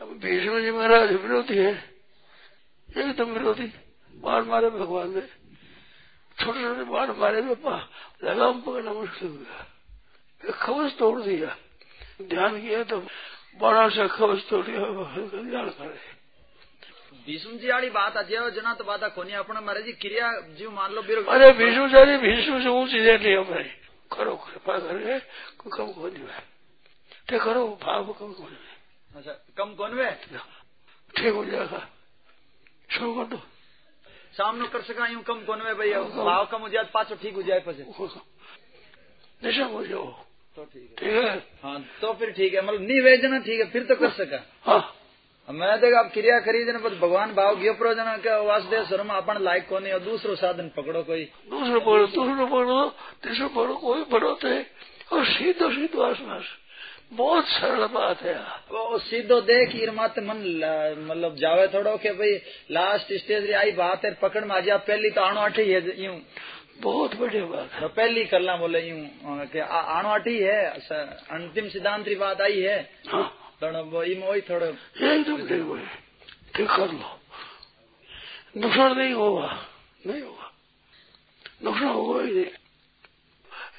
अब 0.00 0.20
भीष्म 0.24 0.60
जी 0.60 0.70
महाराज 0.70 1.12
विरोधी 1.12 1.56
है। 1.56 1.84
एकदम 2.98 3.24
विरोधी। 3.24 3.72
मार 4.14 4.42
मारे 4.42 4.70
भगवान 4.70 5.14
ने। 5.14 5.39
छोटे 6.40 6.60
छोटे 6.60 6.84
बाण 6.86 7.10
मारे 7.16 7.40
में 7.42 7.54
लगाम 8.24 8.60
पकड़ना 8.62 8.92
मुश्किल 8.92 9.28
हो 9.28 9.34
गया 9.34 10.52
खबस 10.56 10.96
तोड़ 10.98 11.20
दिया 11.20 11.56
ध्यान 12.24 12.60
किया 12.60 12.82
तो 12.84 12.98
बाणों 13.60 13.88
से 13.90 14.08
खबस 14.10 14.46
तोड़ 14.50 14.64
दिया 14.66 14.80
कल्याण 15.28 15.68
करे 15.72 15.98
भीष्म 17.26 17.56
जी 17.58 17.68
वाली 17.68 17.90
बात 17.90 18.16
आज 18.16 18.32
जना 18.54 18.74
तो 18.74 18.84
बात 18.84 19.04
कोनी 19.14 19.32
अपने 19.36 19.60
मारे 19.60 19.82
जी 19.82 19.92
क्रिया 19.98 20.30
जीव 20.56 20.70
मान 20.72 20.92
लो 20.92 21.02
बिरो 21.02 21.22
अरे 21.28 21.52
भीष्मचारी 21.54 22.16
भीष्म 22.18 22.62
से 22.62 22.68
ऊँची 22.70 23.00
दे 23.00 23.16
लिया 23.18 23.42
भाई 23.44 23.68
करो 24.10 24.36
कृपा 24.38 24.78
कोई 24.78 25.70
कम 25.70 25.92
को 25.92 26.08
नहीं 26.08 26.24
है 26.24 26.42
ते 27.28 27.38
करो 27.38 27.66
भाव 27.78 28.12
कम 28.14 28.32
सामने 34.40 34.68
कर 34.68 34.82
सका 34.84 35.06
यूँ 35.08 35.22
कम 35.24 35.44
कौन 35.46 35.62
वे 35.62 35.74
भाई 35.76 35.92
भाव 36.16 36.46
कम 36.46 36.60
हो 36.60 36.68
जाए 36.68 36.90
पाछो 36.94 37.14
ठीक 37.22 37.34
हो 37.34 37.42
जाए 37.44 37.60
પછી 37.68 37.84
निशा 39.42 39.64
हो 39.66 39.84
जाओ। 39.86 40.06
तो 40.56 40.64
ठीक 40.64 41.02
है। 41.02 41.28
हाँ? 41.62 41.78
तो 42.00 42.12
फिर 42.12 42.30
ठीक 42.30 42.54
है 42.54 42.62
मतलब 42.62 42.80
नहीं 42.82 43.00
वे 43.00 43.16
जना 43.18 43.38
ठीक 43.40 43.60
है 43.60 43.66
फिर 43.70 43.84
तो 43.84 43.94
कर 43.96 44.10
सका। 44.12 44.40
हाँ। 44.64 44.80
मैं 45.48 45.80
देख 45.80 45.94
आप 45.94 46.10
क्रिया 46.12 46.38
करी 46.40 46.64
पर 46.74 46.94
भगवान 46.98 47.32
भाव 47.34 47.56
गयो 47.56 47.72
प्रो 47.74 47.92
जना 47.94 48.16
के 48.18 48.34
वासुदेव 48.46 48.84
शर्मा 48.84 49.14
अपन 49.14 49.42
लायक 49.42 49.68
कोनी 49.68 49.90
और 49.90 50.00
दूसरो 50.00 50.34
साधन 50.36 50.68
पकड़ो 50.76 51.02
कोई। 51.02 51.24
दूसरो 51.50 51.80
पकड़ो 51.80 52.06
दूसरो 52.08 52.46
पकड़ो 52.46 52.80
तीसरो 53.24 53.48
पकड़ो 53.48 53.74
कोई 53.76 54.04
पकड़ो 54.04 54.32
थे 54.44 54.54
और 55.12 55.24
सीधो 55.26 55.70
सीधो 55.70 56.02
आसपास 56.02 56.44
बहुत 57.12 57.46
सरल 57.48 57.86
बात 57.86 58.20
है 58.22 58.34
वो 58.70 58.98
सीधो 59.00 59.40
देख 59.42 59.74
मत 59.94 60.18
मन 60.20 60.38
मतलब 61.00 61.36
जावे 61.36 61.66
थोड़ो 61.68 61.96
के 61.96 62.12
भाई 62.12 62.34
लास्ट 62.70 63.12
स्टेज 63.14 63.44
री 63.46 63.52
आई 63.54 63.72
बात 63.72 64.04
है 64.04 64.10
पकड़ 64.14 64.44
में 64.44 64.54
आ 64.56 64.60
जा 64.60 64.76
पहली 64.86 65.10
तो 65.10 65.20
आणो 65.20 65.40
अठी 65.40 65.70
है 65.72 66.02
यूँ। 66.04 66.20
बहुत 66.80 67.14
बढ़िया 67.16 67.44
बात 67.46 67.72
है। 67.72 67.80
तो 67.80 67.88
पहली 67.88 68.24
करला 68.24 68.56
बोले 68.56 68.80
यूँ 68.80 69.46
के 69.46 69.60
आणो 69.60 70.08
अठी 70.10 70.38
है 70.38 70.60
अंतिम 70.68 71.68
सिद्धांत 71.68 72.08
री 72.08 72.14
बात 72.16 72.40
आई 72.40 72.60
है। 72.60 72.78
हाँ। 73.08 73.26
तो 73.60 73.84
वो 73.84 74.02
इम 74.04 74.22
वही 74.22 74.40
थोड़ो। 74.40 74.66
एकदम 74.66 75.40
हुए 75.62 75.80
ठीक 76.54 76.68
कर 76.68 76.92
लो। 76.92 77.18
नुकसान 78.56 78.96
नहीं 78.98 79.12
होगा 79.14 79.50
नहीं 80.06 80.22
होगा। 80.22 80.50
नुकसान 81.64 81.88
होगा 81.88 82.22
ही 82.22 82.32
नहीं। 82.32 82.44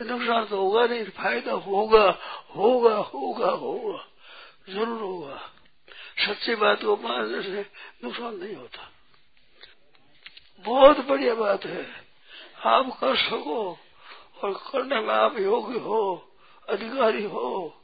नुकसान 0.04 0.46
तो 0.46 0.58
होगा 0.58 0.86
नहीं, 0.86 1.06
फ़ायदा 1.06 1.52
होगा 1.52 2.06
होगा 2.56 2.96
होगा 2.96 3.50
होगा, 3.50 4.06
ज़रूर 4.70 5.02
होगा। 5.02 5.40
सच्ची 6.20 6.56
बात 6.56 6.82
को 6.82 6.96
मानने 6.98 7.42
से 7.42 7.66
नुकसान 8.04 8.36
नहीं 8.36 8.56
होता। 8.56 8.92
बहुत 10.66 11.06
बढ़िया 11.06 11.34
बात 11.34 11.66
है। 11.66 11.86
आप 12.66 12.98
कर 13.00 13.16
सको 13.16 13.80
और 14.44 14.54
करने 14.54 15.02
में 15.02 15.14
आप 15.14 15.38
योग्य 15.40 15.80
हो, 15.80 16.32
अधिकारी 16.70 17.24
हो। 17.24 17.78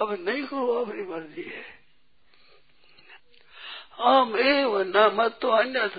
अब 0.00 0.12
नहीं 0.28 0.44
करो 0.44 0.84
अपनी 0.84 1.02
मर्ज़ी 1.02 1.42
है। 1.42 1.82
हम 3.98 4.36
एव 4.38 4.78
न 4.78 5.10
मत 5.14 5.38
तो 5.42 5.48
अन्य 5.48 5.90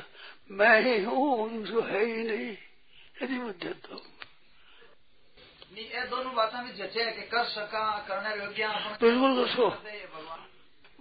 मैं 0.52 0.82
ही 0.82 1.04
हूँ, 1.04 1.64
जो 1.64 1.82
है 1.82 2.06
ही 2.06 2.24
नहीं। 2.24 2.58
यदि 3.22 3.34
मध्य 3.34 3.70
तो 3.70 4.02
नहीं 5.74 5.86
ये 5.86 6.02
दोनों 6.08 6.34
बातें 6.36 6.64
भी 6.66 6.72
जचे 6.74 7.12
कि 7.12 7.22
कर 7.30 7.46
सका 7.50 7.84
करने 8.08 8.36
योग्य 8.36 8.68
बिल्कुल 9.02 9.46
भगवान। 9.46 10.40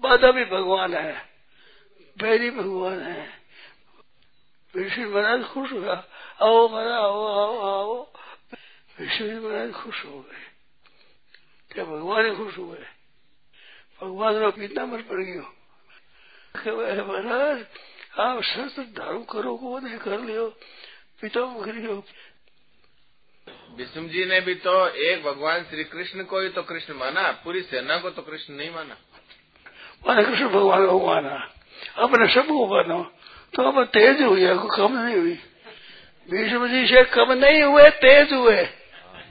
बाधा 0.02 0.30
भी 0.32 0.44
भगवान 0.44 0.94
है 0.94 1.12
बैरी 2.16 2.50
भगवान 2.50 3.00
है। 3.02 3.28
विष्णु 4.74 5.08
महाराज 5.10 5.42
खुश 5.44 5.72
हुआ 5.72 5.94
आओ 6.42 6.68
मरा 6.68 6.96
आओ 6.98 7.26
आओ 7.32 7.58
आओ। 7.62 7.94
विष्णु 8.98 9.40
महाराज 9.40 9.72
खुश 9.72 10.04
हो 10.04 10.20
गए। 10.20 10.42
क्या 11.70 11.84
भगवान 11.84 12.26
ही 12.26 12.34
खुश 12.36 12.56
हुए 12.58 12.78
भगवान 14.00 14.36
ने 14.36 14.50
पीताम्बर 14.50 15.02
पड़ 15.02 15.20
गयो 15.20 15.46
महाराज 17.04 17.58
आप 18.20 18.40
शस्त्र 18.42 18.82
धारण 18.96 19.22
करो 19.32 19.56
को 19.56 19.78
नहीं 19.78 19.98
कर 19.98 20.20
लियो 20.20 20.48
पीताम्बर 21.20 21.64
करियो 21.64 21.94
विष्णु 23.78 24.08
जी 24.08 24.24
ने 24.24 24.40
भी 24.40 24.54
तो 24.54 24.72
एक 25.02 25.22
भगवान 25.24 25.62
श्री 25.62 25.84
कृष्ण 25.84 26.22
को 26.24 26.40
ही 26.40 26.48
तो 26.48 26.62
कृष्ण 26.62 26.94
माना 26.94 27.30
पूरी 27.44 27.60
सेना 27.62 27.96
को 27.96 28.10
तो 28.10 28.22
कृष्ण 28.22 28.54
नहीं 28.54 28.70
माना। 28.70 28.96
माने 30.06 30.24
कृष्ण 30.24 30.48
भगवान 30.48 30.86
को 30.86 31.06
माना। 31.06 31.36
अपने 31.98 32.26
सबको 32.34 32.66
मानो 32.66 33.02
तो 33.54 33.62
अब 33.62 33.84
तेज 33.86 34.22
हुई 34.22 34.42
है 34.42 34.54
कम 34.76 34.98
नहीं 34.98 35.16
हुई। 35.16 35.38
विष्णु 36.28 36.68
जी 36.68 36.86
से 36.86 37.02
कम 37.04 37.32
नहीं 37.34 37.62
हुए 37.62 37.88
तेज 38.02 38.32
हुए। 38.32 38.64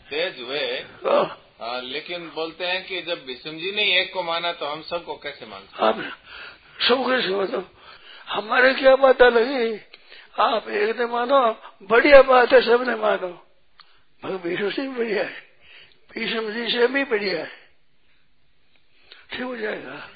तेज 0.09 0.41
हुए। 0.41 0.65
हाँ, 1.05 1.25
हाँ, 1.61 1.81
लेकिन 1.81 2.27
बोलते 2.35 2.65
हैं 2.65 2.83
कि 2.85 3.01
जब 3.01 3.25
विष्णु 3.27 3.53
जी 3.53 3.71
ने 3.71 3.83
एक 3.99 4.13
को 4.13 4.23
माना 4.23 4.51
तो 4.51 4.65
हम 4.65 4.81
सबको 4.81 5.13
कैसे 5.15 5.45
मान 5.45 5.61
सकते 5.61 5.85
आप 5.85 5.95
सब 6.79 7.05
कैसे 7.07 7.35
मतलब 7.35 7.69
हमारे 8.29 8.73
क्या 8.73 8.95
बात 8.95 9.21
लगी 9.21 9.73
आप 10.39 10.69
एक 10.69 10.99
ने 10.99 11.05
मानो 11.05 11.39
बढ़िया 11.89 12.21
बात 12.23 12.53
है 12.53 12.61
सबने 12.61 12.95
मानो। 12.95 13.31
मगर 14.25 14.37
भीष्म 14.37 14.69
से 14.69 14.81
भी 14.81 14.89
बढ़िया 14.89 15.23
है। 15.23 15.51
जी 16.17 16.71
से 16.71 16.87
भी 16.87 17.03
बढ़िया 17.03 17.39
है। 17.39 17.51
ठीक 19.31 19.41
हो 19.41 19.57
जाएगा। 19.57 20.09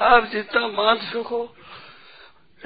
आप 0.00 0.24
जितना 0.24 0.68
मान 0.68 0.96
सको 0.96 1.56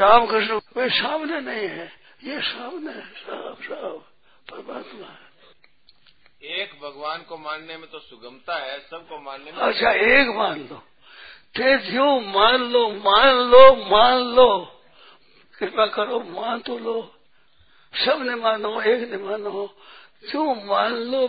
रामकृष्ण 0.00 0.60
वे 0.76 0.88
सामने 0.90 1.40
नहीं 1.40 1.68
है। 1.68 1.92
ये 2.24 2.40
सामने 2.40 2.92
है 2.92 3.06
साफ़ 3.06 3.62
साफ़ 3.62 4.10
परमात्मा 4.50 5.06
है। 5.06 5.30
एक 6.42 6.80
भगवान 6.82 7.22
को 7.22 7.36
मानने 7.36 7.76
में 7.76 7.90
तो 7.90 7.98
सुगमता 7.98 8.56
है 8.56 8.80
सबको 8.80 9.20
मानने 9.20 9.52
में 9.52 9.58
अच्छा 9.58 9.90
एक 9.90 10.28
मान 10.28 10.60
लो। 10.60 10.82
थे 11.58 11.78
जो 11.78 12.20
मान 12.20 12.56
लो 12.56 12.88
मान 12.90 13.28
लो 13.28 13.90
मान 13.90 14.18
लो। 14.18 14.80
कृपा 15.58 15.86
करो 15.86 16.20
मान 16.20 16.60
तो 16.60 16.78
लो। 16.78 17.14
सबने 17.94 18.34
मानो 18.34 18.80
एक 18.80 19.10
ने 19.10 19.16
मानो। 19.16 19.76
जो 20.24 20.54
मान 20.54 20.92
लो 20.92 21.28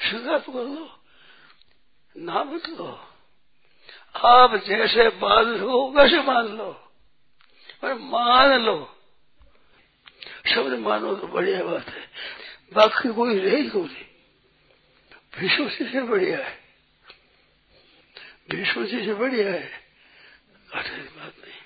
संकल्प 0.00 0.44
कर 0.50 0.64
लो 0.64 1.00
ना 2.16 2.44
मत 2.44 2.68
लो। 2.68 3.08
आप 4.16 4.56
जैसे 4.56 5.08
मान 5.08 5.44
लो 5.44 5.92
वैसे 5.92 6.22
मान 6.22 6.46
लो। 6.46 6.72
पर 7.82 7.94
मान 7.94 8.60
लो। 8.60 8.96
सब 10.46 10.78
मानो 10.78 11.16
तो 11.16 11.26
बढ़िया 11.26 11.64
बात 11.64 11.88
है। 11.88 12.10
बाकी 12.72 13.14
कोई 13.14 13.38
रही 13.38 13.68
कोई 13.68 14.06
विश्व 15.40 15.68
से 15.68 16.02
बढ़िया 16.02 16.38
है। 16.38 16.62
भीष्म 18.50 18.86
जी 18.86 19.04
से 19.04 19.14
बढ़िया 19.14 19.52
है। 19.52 19.70
घटिया 20.74 20.98
बात 20.98 21.34
नहीं। 21.38 21.60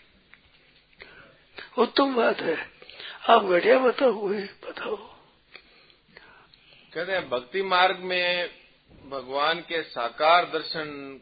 उत्तम 1.78 2.14
बात 2.14 2.40
है। 2.40 2.70
आप 3.28 3.44
घटिया 3.44 3.78
बताओ, 3.78 4.20
कोई 4.20 4.38
बताओ। 4.38 5.15
कहते 6.96 7.12
हैं, 7.12 7.28
भक्ति 7.30 7.62
मार्ग 7.62 7.98
में 8.02 8.48
भगवान 9.10 9.58
के 9.62 9.80
साकार 9.84 10.44
दर्शन 10.52 11.20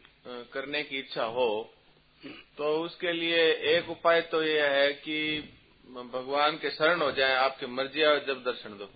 करने 0.53 0.81
की 0.83 0.99
इच्छा 0.99 1.23
हो 1.29 1.47
तो 2.57 2.69
उसके 2.83 3.11
लिए 3.13 3.41
एक 3.71 3.89
उपाय 3.89 4.21
तो 4.31 4.41
यह 4.43 4.69
है 4.71 4.93
कि 4.97 5.17
भगवान 6.13 6.55
के 6.57 6.69
शरण 6.71 7.01
हो 7.01 7.11
जाए, 7.11 7.33
आपकी 7.35 7.65
मर्ज़ी 7.69 8.03
आए 8.03 8.19
जब 8.27 8.43
दर्शन 8.43 8.77
दो। 8.77 8.87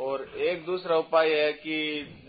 और 0.00 0.24
एक 0.40 0.64
दूसरा 0.66 0.96
उपाय 0.96 1.34
है 1.34 1.52
कि 1.54 1.76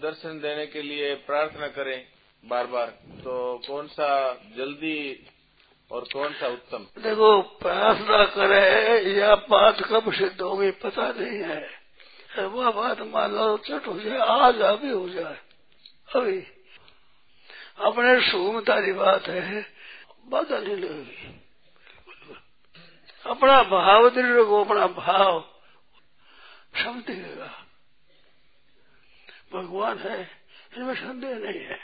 दर्शन 0.01 0.39
देने 0.39 0.65
के 0.67 0.81
लिए 0.81 1.13
प्रार्थना 1.25 1.67
करें 1.69 1.97
बार 2.43 2.67
बार 2.67 2.87
तो 3.23 3.37
कौन 3.67 3.87
सा 3.87 4.11
जल्दी 4.57 4.99
और 5.91 6.07
कौन 6.13 6.33
सा 6.33 6.47
उत्तम? 6.49 6.85
देखो, 6.99 7.41
प्रार्थना 7.63 8.23
करे 8.35 9.17
या 9.17 9.33
बात 9.49 9.81
कब 9.89 10.11
सिद्ध 10.13 10.41
होगी 10.41 10.71
पता 10.83 11.09
नहीं 11.11 11.41
है। 11.43 11.59
वह 12.43 12.71
बात 12.71 12.99
मान 13.01 13.31
लो 13.31 13.57
चट 13.57 13.87
हो 13.87 13.99
जाए 13.99 14.17
आज 14.17 14.61
अभी 14.61 14.89
हो 14.89 15.09
जाए। 15.09 15.39
अभी 16.15 16.39
अपने 17.79 18.31
सुगमतारी 18.31 18.93
बात 18.93 19.27
है 19.27 19.65
बाधा 20.25 20.57
नहीं 20.57 20.77
लगेगी 20.77 21.41
अपना 23.25 23.63
भाव 23.63 24.09
दृढ़ 24.09 24.43
को 24.43 24.63
अपना 24.63 24.87
भाव 24.87 25.51
समझेगा 26.83 27.65
भगवान 29.53 29.99
है 29.99 30.21
इसमें 30.71 30.95
संदेह 30.95 31.35
नहीं 31.35 31.59
है। 31.59 31.79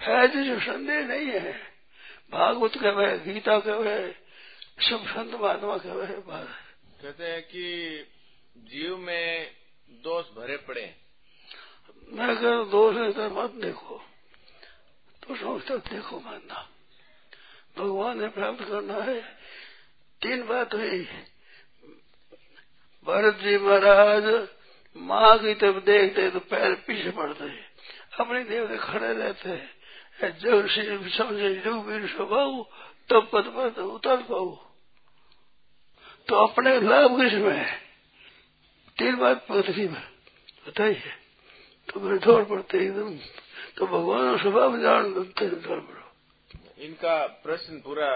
है 0.00 0.44
जो 0.44 0.60
संदेह 0.60 1.00
नहीं 1.00 1.26
है, 1.26 1.52
भागवत 2.32 2.72
कहे, 2.74 3.18
गीता 3.18 3.58
कहे, 3.58 4.12
सब 4.88 5.06
संत 5.06 5.34
महात्मा 5.40 5.76
कहे 5.76 6.18
बात 6.20 6.48
कहते 7.02 7.24
हैं 7.24 7.42
कि 7.42 8.06
जीव 8.64 8.96
में 8.96 9.50
दोष 9.88 10.26
भरे 10.26 10.56
पड़े 10.56 10.94
मैं 12.12 12.26
अगर 12.26 12.64
दोष 12.64 12.96
है 12.96 13.12
तो 13.12 13.28
मत 13.30 13.50
देखो। 13.50 14.00
दोषों 15.22 15.58
तक 15.60 15.90
देखो 15.90 16.20
मानना। 16.20 16.68
भगवान 17.78 18.20
ने 18.20 18.28
प्राप्त 18.28 18.64
करना 18.64 18.94
है। 18.94 19.20
तीन 20.22 20.46
बात 20.46 20.74
हुई। 20.74 21.02
भरत 23.06 23.34
जी 23.34 23.56
महाराज, 23.58 24.48
माँ 24.96 25.38
की 25.38 25.54
तब 25.54 25.80
देखते 25.84 26.30
तो 26.30 26.40
पैर 26.40 26.74
पीछे 26.74 27.10
पड़ते 27.10 27.48
अपने 28.20 28.44
देवते 28.44 28.76
खड़े 28.78 29.12
रहते 29.12 29.48
हैं। 29.48 30.38
जब 30.38 30.66
श्री 30.66 31.10
समझे 31.10 31.54
डूबी 31.54 32.06
स्वभाव 32.08 32.62
तब 33.10 33.28
पद 33.32 33.52
पद 33.56 33.78
उतर 33.78 34.22
पाऊ 34.22 34.56
तो 36.28 36.36
अपने 36.36 36.80
लाभ 36.80 37.20
किसमें 37.20 37.56
है? 37.56 37.85
तीन 38.96 39.16
बात 39.16 39.46
पृथ्वी 39.48 39.86
में 39.88 40.02
बताइए 40.66 41.12
तो 41.88 42.00
फिर 42.00 42.18
दौड़ 42.18 42.44
पड़ते 42.44 42.78
एकदम 42.78 43.16
तो 43.76 43.86
भगवान 43.86 44.38
स्वभाव 44.38 44.76
जान 44.80 45.12
दौड़ 45.12 45.80
पड़ो 45.80 46.84
इनका 46.84 47.16
प्रश्न 47.44 47.78
पूरा 47.80 48.08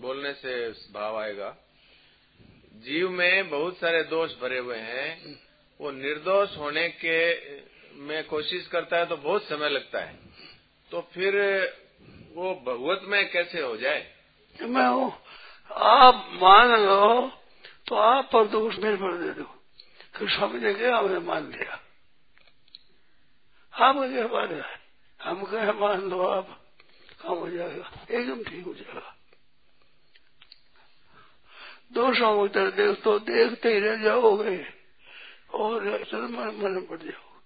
बोलने 0.00 0.32
से 0.32 0.54
भाव 0.92 1.16
आएगा। 1.18 1.48
जीव 2.84 3.10
में 3.10 3.50
बहुत 3.50 3.76
सारे 3.76 4.02
दोष 4.04 4.30
भरे 4.40 4.58
हुए 4.58 4.76
हैं। 4.78 5.36
वो 5.80 5.90
निर्दोष 5.90 6.56
होने 6.58 6.88
के 6.96 7.16
में 8.00 8.24
कोशिश 8.26 8.66
करता 8.66 8.98
है 8.98 9.06
तो 9.06 9.16
बहुत 9.18 9.42
समय 9.42 9.68
लगता 9.68 10.00
है। 10.00 10.14
तो 10.90 11.00
फिर 11.14 11.36
वो 12.34 12.54
भगवत 12.66 13.00
में 13.08 13.30
कैसे 13.32 13.62
हो 13.62 13.76
जाए? 13.76 14.06
मैं 14.56 14.86
हूँ 14.88 15.12
आप 15.70 16.28
मान 16.42 16.68
लो 16.80 17.28
तो 17.88 17.96
आप 17.96 18.30
पर 18.32 18.46
दोष 18.48 18.78
मेरे 18.78 18.96
पर 18.96 19.16
दे 19.16 19.32
दो। 19.32 19.48
फिर 20.22 20.30
समझे 20.30 20.74
गया 20.74 20.96
हमने 20.96 21.18
मान 21.18 21.50
लिया। 21.50 21.72
आप 23.86 23.94
क्या 23.96 24.28
मान 24.28 24.46
रहा 24.46 25.30
हम 25.30 25.44
कहे 25.44 25.72
मान 25.72 26.00
लो 26.00 26.26
आप। 26.26 26.64
काम 27.22 27.38
हो 27.38 27.50
जाएगा। 27.50 27.90
एकदम 28.10 28.42
ठीक 28.42 28.64
हो 28.64 28.74
जाएगा। 28.74 29.16
दोषों 31.92 32.36
को 32.36 32.48
तरह 32.48 32.70
देख 32.70 33.02
तो 33.02 33.18
देखते 33.18 33.72
ही 33.72 33.78
रह 33.80 33.96
जाओगे 33.96 34.66
और 35.54 35.82
मन 36.14 36.58
मन 36.64 36.86
पड़ 36.90 36.98
जाओगे। 36.98 37.42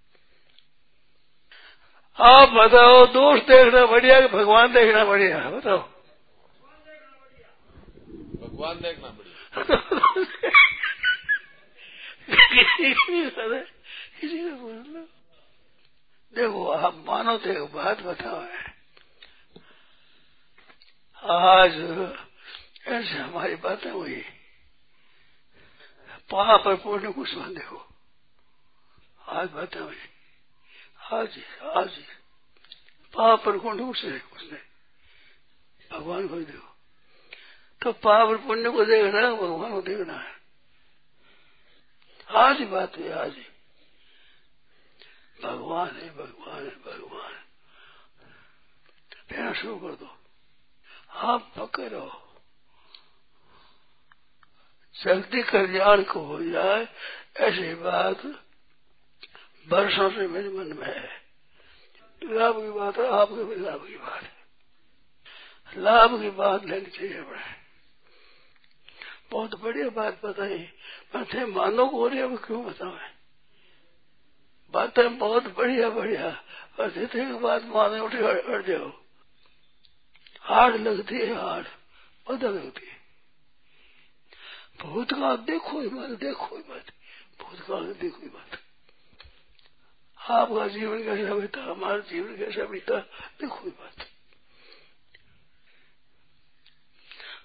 आप 2.24 2.48
बताओ 2.48 3.06
दोष 3.06 3.40
देखना 3.40 3.86
बढ़िया 3.86 4.20
कि 4.20 4.28
भगवान 4.28 4.72
देखना 4.72 5.04
बढ़िया? 5.04 5.40
है 5.40 5.50
बताओ। 5.50 5.78
भगवान 8.48 8.80
देखना 8.80 9.08
बढ़िया। 9.08 10.72
किसी 14.20 14.50
को 14.50 14.56
बोल 14.56 14.72
लो 14.72 15.00
देखो, 16.34 16.70
आप 16.70 16.94
मानो 16.94 17.38
तो 17.38 17.50
एक 17.50 17.72
बात 17.72 18.00
बताओ। 18.00 18.40
है 18.40 18.76
आज 21.30 21.72
ऐसे 22.86 23.14
हमारी 23.14 23.54
बातें 23.54 23.90
हुई। 23.90 24.20
पाप 26.30 26.64
पर 26.64 26.76
पुण्य 26.76 27.12
कुछ 27.12 27.34
मान 27.34 27.54
देखो। 27.54 27.88
आज 29.28 29.48
बातें 29.50 29.80
हुई। 29.80 29.96
आज 31.12 31.40
आज 31.76 31.90
पाप 33.14 33.44
पर 33.44 33.58
कौन 33.58 33.86
कुछ 33.86 34.04
नहीं 34.04 34.20
कुछ 34.20 34.52
नहीं। 34.52 34.62
भगवान 35.92 36.28
को 36.28 36.40
देखो। 36.40 36.76
तो 37.82 37.92
पाप 37.92 38.28
और 38.28 38.38
पुण्य 38.38 38.70
को 38.70 38.84
देखना 38.84 39.30
भगवान 39.30 39.72
को 39.72 39.82
देखना 39.82 40.14
है। 40.14 40.35
आज 42.30 42.62
बात 42.62 42.96
है 42.96 43.12
आज 43.12 43.36
भगवान 45.42 45.96
है 45.96 46.10
भगवान 46.10 46.64
है, 46.64 46.70
भगवान 46.70 47.32
कहना 49.30 49.52
शुरू 49.52 49.76
कर 49.76 49.94
दो। 49.94 50.18
आप 51.10 51.52
पक्के 51.58 51.88
रहो। 51.88 52.22
जल्दी 55.02 55.42
कल्याण 55.42 56.02
को 56.02 56.20
हो 56.20 56.42
जाए, 56.42 56.88
ऐसी 57.36 57.74
बात 57.74 58.26
वर्षों 59.68 60.10
से 60.10 60.26
मेरे 60.26 60.48
मन 60.48 60.72
में 60.76 60.86
है। 60.86 61.26
लाभ 62.24 62.54
की 62.54 62.70
बात 62.70 62.96
है, 62.96 63.08
आपके 63.08 63.44
भी 63.44 63.56
लाभ 63.56 63.86
की 63.86 63.96
बात 63.96 64.22
है। 64.22 64.36
लाभ 65.76 66.20
की 66.20 66.30
बात 66.30 66.64
लेनी 66.64 66.90
चाहिए 66.90 67.22
बड़े 67.22 67.65
बहुत 69.30 69.60
बढ़िया 69.60 69.88
बात 69.88 70.24
बताई। 70.24 70.58
थे 71.34 71.44
मानो 71.44 71.86
को 71.88 72.08
रही 72.08 72.20
अब 72.20 72.44
क्यों 72.46 72.64
बतावे 72.66 73.16
बातें 74.72 75.18
बहुत 75.18 75.56
बढ़िया 75.56 75.88
बढ़िया। 75.90 76.30
अतिथि 76.80 77.26
की 77.26 77.32
बात 77.32 77.64
माने 77.64 78.00
उठी 78.00 78.16
अड़ 78.16 78.62
जाओ। 78.62 78.92
हार्ड 80.40 80.76
लगती 80.76 81.14
है 81.14 81.34
हार्ड 81.34 81.66
पता 82.28 82.48
लगती 82.48 82.86
है। 82.86 82.96
भूतकाल 84.80 85.36
देखो 85.36 85.80
ही 85.80 85.88
मत, 85.88 86.08
देखो 86.08 86.56
ही 86.56 86.62
मत। 86.70 86.92
भूतकाल 87.42 87.92
देखो 87.92 88.18
ही 88.18 88.28
मत। 88.28 88.58
आपका 90.20 90.66
जीवन 90.68 91.02
कैसा 91.02 91.34
बीता, 91.34 91.62
हमारा 91.62 91.98
जीवन 91.98 92.36
कैसा 92.36 92.64
बीता, 92.64 92.98
देखो 93.40 93.70
बात 93.70 94.06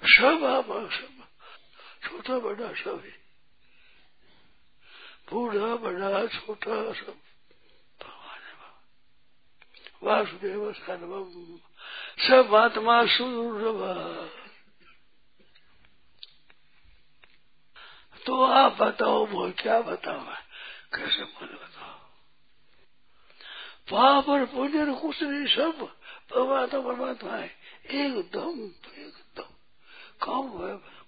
सब 0.03 0.43
आप 0.43 0.65
सब 0.91 1.20
छोटा 2.11 2.39
बड़ा 2.39 2.73
सब 2.73 3.03
है। 3.05 3.21
बूढ़ा 5.31 5.75
बड़ा 5.75 6.27
छोटा 6.27 6.93
सब। 6.93 7.17
भगवान 8.03 8.39
है 8.39 8.53
वासुदेव 10.03 10.73
सर्वम। 10.73 11.57
सब 12.27 12.55
आत्मा 12.55 13.05
सुरभा 13.05 14.29
तो 18.25 18.43
आप 18.43 18.71
बताओ, 18.81 19.25
वो 19.25 19.51
क्या 19.51 19.81
बताओ? 19.81 20.25
कैसे 20.95 21.23
बोले 21.23 21.53
बताओ? 21.53 21.97
पाप 23.91 24.29
और 24.29 24.45
पुण्य 24.45 25.01
कुछ 25.01 25.23
नहीं, 25.23 25.55
सब 25.55 25.87
परमात्मा 26.33 26.81
परमात्मा 26.81 27.35
है। 27.35 27.57
एकदम 27.85 28.65
एकदम। 29.01 29.43
काम 30.23 30.67
है? 30.67 31.00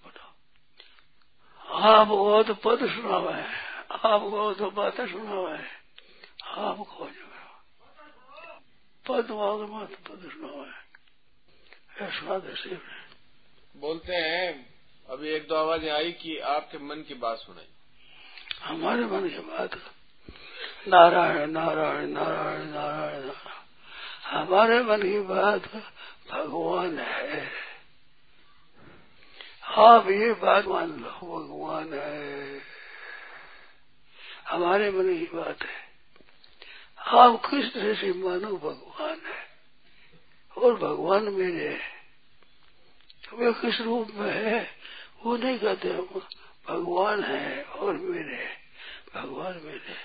आपको 1.73 2.43
तो 2.43 2.53
पद 2.53 2.79
सुना 2.79 3.15
हुआ 3.15 3.35
है 3.35 3.47
आपको 3.91 4.53
तो 4.53 4.71
बातें 4.71 5.07
सुना 5.07 5.31
हुआ 5.31 5.55
है 5.55 5.67
आपको 6.47 7.05
जो 7.05 7.33
पद 9.05 9.31
वाद 9.31 9.59
मत 9.59 9.89
पद 9.89 10.29
सुना 10.31 10.47
हुआ 10.47 10.65
है 10.65 10.83
स्वाद 12.19 12.55
से 12.55 12.77
बोलते 13.75 14.15
हैं 14.15 14.73
अभी 15.09 15.29
एक 15.29 15.47
दो 15.47 15.55
आवाज़ें 15.55 15.91
आई 15.91 16.11
कि 16.11 16.37
आपके 16.39 16.77
मन 16.77 16.95
की 16.95 17.13
बात 17.13 17.37
सुनाई। 17.37 17.67
हमारे 18.63 19.05
मन 19.05 19.29
की 19.29 19.39
बात? 19.39 19.71
नारायण 20.87 21.51
नारायण 21.51 22.09
नारायण 22.09 22.65
नारायण 22.65 22.65
नारायण। 22.65 23.31
हमारे 24.25 24.83
मन 24.83 25.01
की 25.01 25.19
बात 25.19 25.67
भगवान 26.31 26.99
है। 26.99 27.72
आप 29.77 30.07
ये 30.07 30.33
लो, 30.91 31.39
भगवान 31.39 31.93
है। 31.93 32.61
हमारे 34.47 34.91
मन 34.91 35.17
की 35.17 35.25
बात 35.25 35.61
है। 35.61 35.91
आप 36.99 37.41
किस 37.45 37.73
तरह 37.73 37.93
से 37.93 38.13
मानो 38.13 38.57
भगवान 38.57 39.21
है? 39.25 39.47
और 40.57 40.73
भगवान 40.73 41.23
मेरे 41.23 41.67
है। 41.67 41.79
वे 43.33 43.53
किस 43.53 43.81
रूप 43.81 44.07
में 44.13 44.31
है? 44.31 44.69
वो 45.23 45.37
नहीं 45.37 45.59
कहते 45.59 45.89
हम, 45.89 46.21
भगवान 46.69 47.23
है 47.23 47.63
और 47.63 47.93
मेरे 47.93 48.35
है। 48.35 48.57
भगवान 49.15 49.53
मेरे 49.53 49.95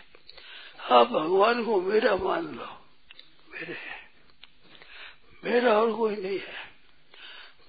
आप 0.95 1.07
भगवान 1.07 1.65
को 1.65 1.81
मेरा 1.81 2.17
मान 2.17 2.47
लो। 2.47 2.67
मेरे 3.51 3.75
है। 3.75 4.11
मेरा 5.45 5.79
और 5.79 5.97
कोई 5.97 6.17
नहीं 6.17 6.39
है। 6.39 6.68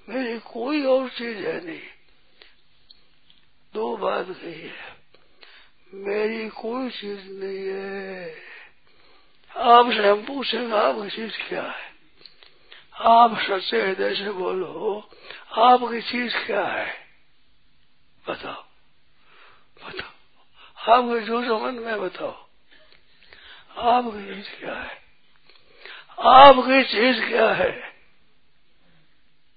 मेरी 0.10 0.39
कोई 0.39 0.86
और 0.86 1.10
चीज़ 1.10 1.38
है 1.38 1.65
नहीं। 1.65 1.82
दो 3.74 3.98
बात 3.98 4.26
कही 4.30 4.62
है। 4.62 4.98
मेरी 5.93 6.50
कोई 6.50 6.89
चीज़ 6.89 7.19
नहीं 7.19 7.67
है। 7.67 8.36
आपसे 9.58 10.10
हम 10.10 10.26
पूछेंगे 10.26 10.76
आपकी 10.76 11.10
चीज़ 11.10 11.50
क्या 11.50 11.63
है? 11.63 11.93
आप 12.95 13.39
सच्चे 13.39 13.82
हृदय 13.82 14.15
से 14.15 14.32
बोलो, 14.32 15.10
आपकी 15.52 16.02
चीज़ 16.02 16.45
क्या 16.45 16.65
है? 16.65 16.93
बताओ। 18.30 18.63
बताओ। 19.86 20.12
आपके 20.93 21.26
जो 21.26 21.60
मन 21.60 21.76
में 21.76 22.02
बताओ। 22.02 22.48
आपकी 23.78 24.36
चीज़ 24.36 24.60
क्या 24.60 24.76
है? 24.76 24.98
आपकी 26.19 26.84
चीज़ 26.84 27.26
क्या 27.26 27.54
है? 27.54 27.88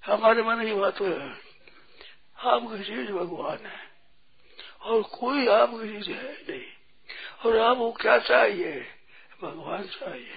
हमारे 0.06 0.42
मन 0.42 0.64
की 0.64 0.72
बात 0.72 1.00
है। 1.00 1.30
आपकी 2.38 2.84
चीज़ 2.84 3.12
भगवान 3.12 3.66
है। 3.66 3.90
और 4.80 5.02
कोई 5.02 5.48
आपकी 5.48 5.92
चीज़ 5.92 6.16
है 6.16 6.32
नहीं। 6.32 6.72
और 7.46 7.58
आपको 7.58 7.92
क्या 7.92 8.18
चाहिए? 8.18 8.86
भगवान 9.42 9.82
चाहिए। 9.82 10.34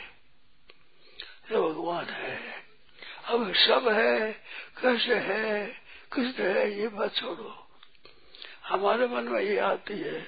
ये 1.51 1.57
भगवान 1.57 2.05
है। 2.05 2.65
अब 3.25 3.53
सब 3.53 3.87
है 3.87 4.31
कैसे 4.81 5.15
है 5.15 5.65
किस 6.15 6.39
है, 6.39 6.79
ये 6.79 6.87
बात 6.87 7.15
छोड़ो। 7.15 7.67
हमारे 8.63 9.07
मन 9.07 9.23
में 9.23 9.41
ये 9.41 9.57
आती 9.57 9.93
है 9.93 10.21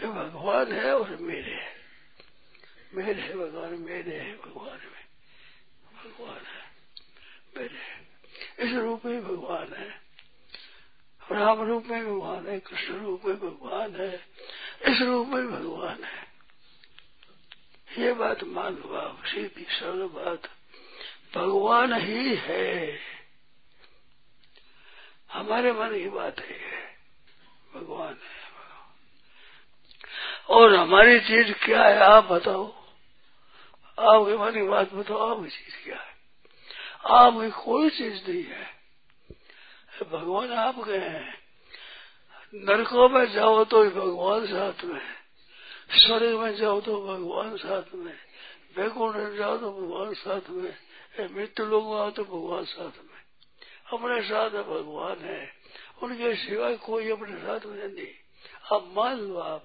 कि 0.00 0.06
भगवान 0.06 0.72
है 0.72 0.94
और 0.94 1.16
मेरे 1.16 1.52
है। 1.52 1.74
मेरे 2.94 3.22
है 3.22 3.34
भगवान, 3.36 3.74
मेरे 3.74 4.18
है 4.18 4.36
भगवान 4.36 4.78
में। 4.78 5.06
भगवान 5.94 6.46
है, 6.46 6.70
मेरे 7.56 7.76
है। 7.76 8.09
इस 8.60 8.72
रूप 8.72 9.06
में 9.06 9.24
भगवान 9.24 9.72
है। 9.74 10.00
राम 11.32 11.62
रूप 11.62 11.86
में 11.86 12.04
भगवान 12.04 12.46
है, 12.48 12.60
कृष्ण 12.60 12.94
रूप 12.94 13.24
में 13.24 13.36
भगवान 13.36 13.96
है, 13.96 14.14
इस 14.88 15.00
रूप 15.02 15.28
में 15.28 15.52
भगवान 15.52 16.04
है। 16.04 16.26
ये 17.98 18.12
बात 18.12 18.44
मान 18.44 18.74
लो 18.74 18.94
आप 18.94 19.24
सीधी 19.24 19.66
सरल 19.70 20.06
बात। 20.06 20.42
भगवान 21.34 21.92
ही 21.92 22.34
है। 22.34 22.98
हमारे 25.32 25.72
मन 25.72 25.88
की 25.88 26.08
बात 26.08 26.40
है, 26.40 26.58
भगवान 27.74 28.14
है 28.14 28.40
और 30.48 30.74
हमारी 30.74 31.20
चीज़ 31.20 31.52
क्या 31.64 31.84
है, 31.84 31.98
आप 31.98 32.24
बताओ। 32.24 32.72
आपके 33.98 34.36
मन 34.36 34.50
की 34.50 34.62
बात 34.62 34.92
बताओ, 34.92 35.18
आपकी 35.30 35.50
चीज़ 35.50 35.84
क्या 35.84 35.96
है। 35.96 36.19
आपकी 37.04 37.50
कोई 37.50 37.90
चीज़ 37.90 38.30
नहीं 38.30 38.44
है। 38.44 38.80
भगवान 40.12 40.52
आपके 40.52 40.96
हैं। 40.96 41.38
नरकों 42.54 43.08
में 43.08 43.32
जाओ 43.32 43.64
तो 43.64 43.90
भगवान 43.90 44.46
साथ 44.46 44.84
में 44.84 45.00
स्वर्ग 45.90 46.38
में 46.38 46.54
जाओ 46.54 46.80
तो 46.80 47.06
भगवान 47.06 47.56
साथ 47.56 47.94
में 47.94 48.14
बैकुंठ 48.76 49.16
में 49.16 49.36
जाओ 49.36 49.58
तो 49.58 49.72
भगवान 49.72 50.14
साथ 50.14 50.40
में 50.50 50.76
मृत्यु 51.20 51.66
लोग, 51.66 51.94
आओ 51.94 52.10
तो 52.10 52.24
भगवान 52.24 52.64
साथ 52.64 53.02
में 53.02 53.20
अपने 53.92 54.22
साथ 54.22 54.50
भगवान 54.50 55.18
है। 55.18 55.52
उनके 56.02 56.36
सिवाय 56.36 56.76
कोई 56.76 57.10
अपने 57.10 57.38
साथ 57.38 57.60
में 57.66 57.88
नहीं। 57.88 58.14
अब 58.72 58.94
मान 58.96 59.16
लो 59.16 59.38
आप। 59.38 59.62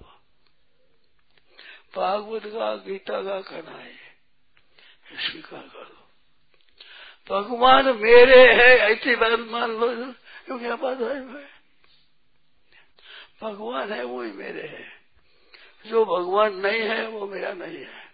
भागवत 1.96 2.42
का 2.46 2.76
गीता 2.76 3.22
का 3.22 3.40
कहना 3.40 3.78
है। 3.78 3.96
स्वीकार 5.30 5.62
कर 5.62 5.95
भगवान 7.30 7.84
मेरे 7.86 8.54
है, 8.54 8.78
ऐसी 8.78 9.16
बात 9.16 9.38
मान 9.38 9.70
लो, 9.70 10.12
क्यों 10.12 10.58
क्या 10.58 10.76
बात 10.76 11.00
है? 11.00 11.20
भगवान 13.42 13.92
है, 13.92 14.04
वो 14.04 14.22
ही 14.22 14.32
मेरे 14.32 14.68
है। 14.68 14.84
जो 15.86 16.04
भगवान 16.04 16.54
नहीं 16.54 16.82
है, 16.82 17.06
वो 17.06 17.26
मेरा 17.26 17.52
नहीं 17.52 17.78
है। 17.78 18.06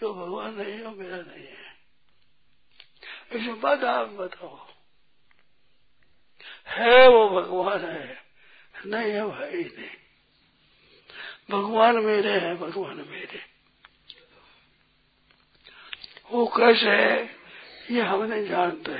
जो 0.00 0.14
भगवान 0.14 0.54
नहीं 0.54 0.72
है, 0.72 0.86
वो 0.86 0.90
मेरा 0.90 1.16
नहीं 1.16 1.46
है। 1.46 1.76
इसमें 3.32 3.60
बात 3.60 3.84
आप 3.84 4.08
बताओ। 4.08 4.66
है 6.66 7.08
वो 7.08 7.28
भगवान 7.28 7.84
है? 7.84 8.24
नहीं 8.86 9.12
है 9.12 9.26
भाई, 9.26 9.64
नहीं। 9.64 9.96
भगवान 11.50 11.96
मेरे 11.96 12.38
हैं, 12.38 12.56
भगवान 12.56 12.96
मेरे। 12.96 13.55
वो 16.32 16.46
कैसे 16.46 16.90
है? 16.90 17.36
ये 17.90 18.00
हम 18.00 18.22
नहीं 18.22 18.46
जानते। 18.46 18.98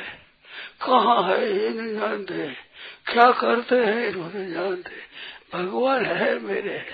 कहाँ 0.80 1.22
है, 1.22 1.62
ये 1.62 1.68
नहीं 1.68 2.00
जानते। 2.00 2.52
क्या 3.12 3.32
करते 3.32 3.74
हैं 3.74 4.06
इन्होंने 4.06 4.50
जानते। 4.50 4.90
भगवान 5.52 6.04
है 6.04 6.38
मेरे। 6.38 6.86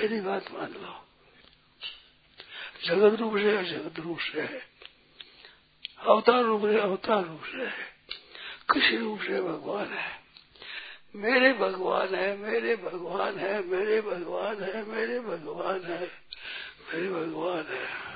यदि 0.00 0.20
बात 0.20 0.44
मान 0.52 0.72
लो। 0.72 1.06
जगत 2.84 3.20
रूप 3.20 3.36
से 3.36 3.56
है, 3.56 3.64
जगत 3.64 3.98
रूप 3.98 4.18
से 4.18 4.40
है। 4.40 4.62
अवतार 5.98 6.42
रूप 6.42 6.60
से 6.60 6.80
अवतार 6.80 7.24
रूप 7.24 7.42
से 7.44 7.58
है। 7.58 7.96
किसी 8.72 8.96
रूप 8.96 9.20
से 9.20 9.40
भगवान 9.40 9.86
है। 9.86 10.20
मेरे 11.14 11.52
भगवान 11.52 12.14
है, 12.14 12.36
मेरे 12.36 12.76
भगवान 12.76 13.38
है, 13.38 13.66
मेरे 13.66 14.00
भगवान 14.00 14.62
है, 14.62 14.84
मेरे 14.84 15.20
भगवान 15.20 15.82
है, 15.84 16.10
मेरे 16.94 17.08
भगवान 17.08 17.64
है। 17.70 18.15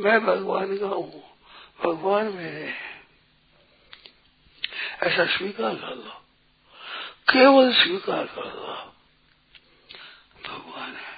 मैं 0.00 0.26
भगवान 0.26 0.78
का 0.78 0.86
हूँ। 0.86 1.36
भगवान 1.84 2.26
मेरे 2.26 2.74
ऐसा 5.02 5.26
स्वीकार 5.36 5.74
कर 5.74 5.94
लो। 5.94 6.22
केवल 7.32 7.72
स्वीकार 7.72 8.26
कर 8.26 8.44
लो। 8.44 8.92
भगवान 10.48 10.96
है। 10.96 11.16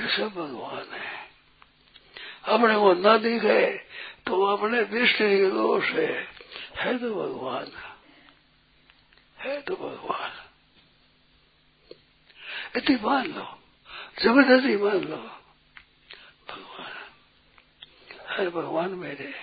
ये 0.00 0.16
सब 0.16 0.28
भगवान 0.28 0.92
है। 0.92 1.28
अपने 2.44 2.74
को 2.74 2.94
न 2.94 3.18
दिखे 3.18 3.78
तो 4.26 4.42
अपने 4.42 4.84
दृष्टि 4.84 5.38
के 5.38 5.50
दोष 5.50 5.84
है। 5.84 6.28
है 6.76 6.98
तो 6.98 7.14
भगवान। 7.14 7.72
है 9.38 9.60
तो 9.60 9.76
भगवान। 9.76 10.32
इतनी 12.76 12.96
मान 12.96 13.26
लो। 13.26 13.58
ज़बरदस्ती 14.22 14.76
मान 14.76 15.00
लो। 15.00 15.16
भगवान। 16.48 16.93
है 18.30 18.50
भगवान 18.50 18.90
मेरे 18.90 19.34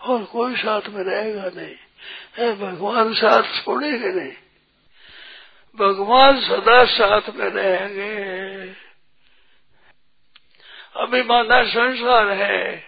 और 0.00 0.24
कोई 0.24 0.56
साथ 0.56 0.80
में 0.88 1.04
रहेगा 1.04 1.50
नहीं। 1.60 1.76
है 2.38 2.56
भगवान 2.56 3.14
साथ 3.14 3.42
छोड़ेंगे 3.42 4.08
नहीं। 4.08 4.32
भगवान 5.76 6.40
सदा 6.40 6.84
साथ 6.84 7.34
में 7.34 7.46
रहेंगे। 7.46 8.74
अभी 10.96 11.22
माना 11.22 11.64
संसार 11.64 12.28
है। 12.28 12.80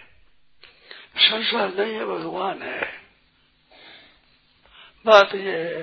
संसार 1.17 1.75
नहीं 1.75 1.95
है, 1.95 2.05
भगवान 2.05 2.62
है। 2.62 3.01
बात 5.07 5.35
ये 5.35 5.75
है। 5.75 5.83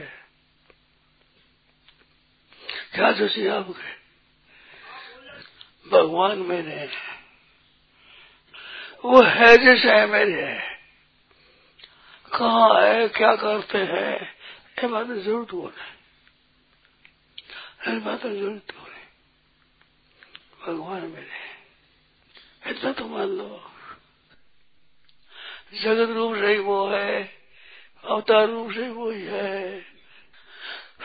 क्या 2.95 3.13
सोचिए 3.13 3.49
आपके 3.49 3.95
भगवान 5.89 6.37
मेरे 6.37 6.71
है। 6.71 7.14
वो 9.05 9.21
है 9.21 9.57
जैसे 9.57 9.89
है 9.91 10.05
मेरे। 10.05 10.41
है 10.41 10.79
कहाँ 12.33 12.81
है, 12.81 13.07
क्या 13.07 13.35
करते 13.35 13.77
हैं? 13.77 14.35
ये 14.79 14.87
बात 14.87 15.07
ज़रूरत 15.07 15.53
हो 15.53 15.73
नहीं 17.87 18.01
बात 18.01 18.25
हो 18.25 18.29
नहीं 18.29 18.59
भगवान 20.65 21.01
मेरे, 21.01 21.29
इतना 22.71 22.91
तो 22.91 23.05
मान 23.05 23.27
लो। 23.27 23.71
जगत 25.73 26.09
रूप 26.09 26.35
से 26.35 26.47
ही 26.47 26.57
वो 26.57 26.87
है, 26.87 27.37
अवतार 28.03 28.47
रूप 28.47 28.71
से 28.71 28.89
वो 28.89 29.11
ही 29.11 29.21
है। 29.21 29.81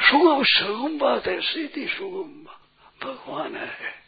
सुगम 0.01 0.45
सुगम 0.45 0.99
बात 0.99 1.27
है 1.27 1.41
सीधी 1.41 1.89
सुगम 1.89 2.45
भगवान 3.07 3.57
है। 3.57 4.00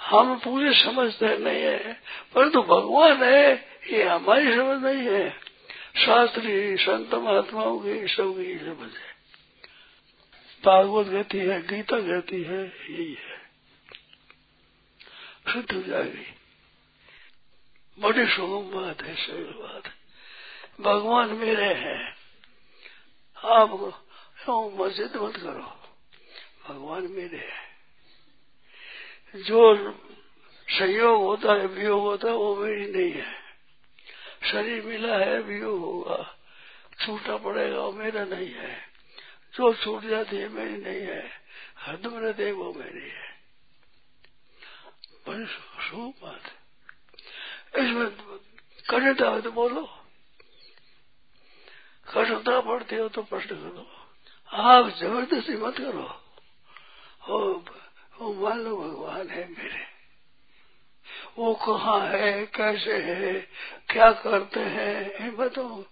हम 0.00 0.38
पूरे 0.38 0.84
समझते 0.84 1.38
नहीं 1.38 1.62
है, 1.62 2.02
परंतु 2.34 2.62
भगवान 2.62 3.22
है, 3.22 3.68
ये 3.92 4.02
हमारी 4.02 4.44
समझ 4.44 4.82
नहीं 4.82 5.06
है। 5.06 5.30
शास्त्री, 5.96 6.76
संत 6.76 7.14
महात्माओं 7.14 7.78
की 7.78 8.08
सबकी 8.08 8.58
समझ 8.58 8.92
है। 8.92 9.18
भागवत 10.64 11.06
कहती 11.06 11.38
है, 11.38 11.66
गीता 11.66 12.00
कहती 12.00 12.42
है, 12.42 12.64
यही 12.64 13.14
है। 13.14 13.38
शुद्ध 15.52 15.72
हो 15.72 15.82
जाएगी। 15.82 16.34
बड़ी 17.98 18.26
सुगम 18.26 18.80
बात 18.80 19.02
है, 19.02 19.14
सरल 19.14 19.54
बात। 19.56 19.94
भगवान 20.80 21.28
मेरे 21.28 21.74
हैं। 21.74 22.16
आप 23.44 23.70
मस्जिद 24.50 25.16
मत 25.16 25.36
करो? 25.36 25.80
भगवान 26.68 27.02
मेरे 27.02 27.36
हैं। 27.36 27.67
जो 29.36 29.92
संयोग 30.68 31.22
होता 31.22 31.52
है 31.52 31.66
वियोग 31.66 32.00
होता 32.00 32.28
है 32.28 32.34
वो 32.34 32.56
मेरी 32.56 32.92
नहीं 32.92 33.12
है। 33.12 33.34
शरीर 34.52 34.82
मिला 34.82 35.16
है 35.16 35.40
वियोग 35.40 35.80
होगा। 35.80 36.36
छूटा 37.00 37.36
पड़ेगा 37.36 37.78
वो 37.78 37.92
मेरा 37.92 38.24
नहीं 38.24 38.54
है। 38.54 38.88
जो 39.54 39.74
छूट 39.74 40.02
जाती 40.02 40.36
है 40.36 40.48
मेरी 40.48 40.76
नहीं 40.76 41.00
है। 41.00 41.30
हरदम 41.76 42.18
रहते 42.18 42.52
वो 42.52 42.72
मेरी 42.72 43.08
है। 43.08 43.38
बड़ी 45.28 45.46
शुभ 45.84 46.14
बात 46.22 46.42
इसमें 47.76 48.10
कठिनता 48.90 49.30
है 49.30 49.40
तो 49.40 49.52
बोलो। 49.52 49.86
कठिनता 52.14 52.60
पड़ती 52.60 52.96
हो 52.96 53.08
तो 53.08 53.22
प्रश्न 53.22 53.48
करो। 53.48 53.90
आप 54.56 54.88
ज़बरदस्ती 54.88 55.56
मत 55.56 55.76
करो। 55.78 56.24
ओ, 57.28 57.60
ओ 58.18 58.32
मान 58.32 58.58
लो 58.58 58.76
भगवान 58.76 59.28
है 59.28 59.48
मेरे। 59.48 59.86
वो 61.38 61.54
कहाँ 61.54 62.00
है, 62.00 62.46
कैसे 62.46 62.96
है, 62.96 63.32
क्या 63.90 64.12
करते 64.12 64.60
हैं, 64.60 65.24
ये 65.24 65.30
बताओ। 65.30 65.82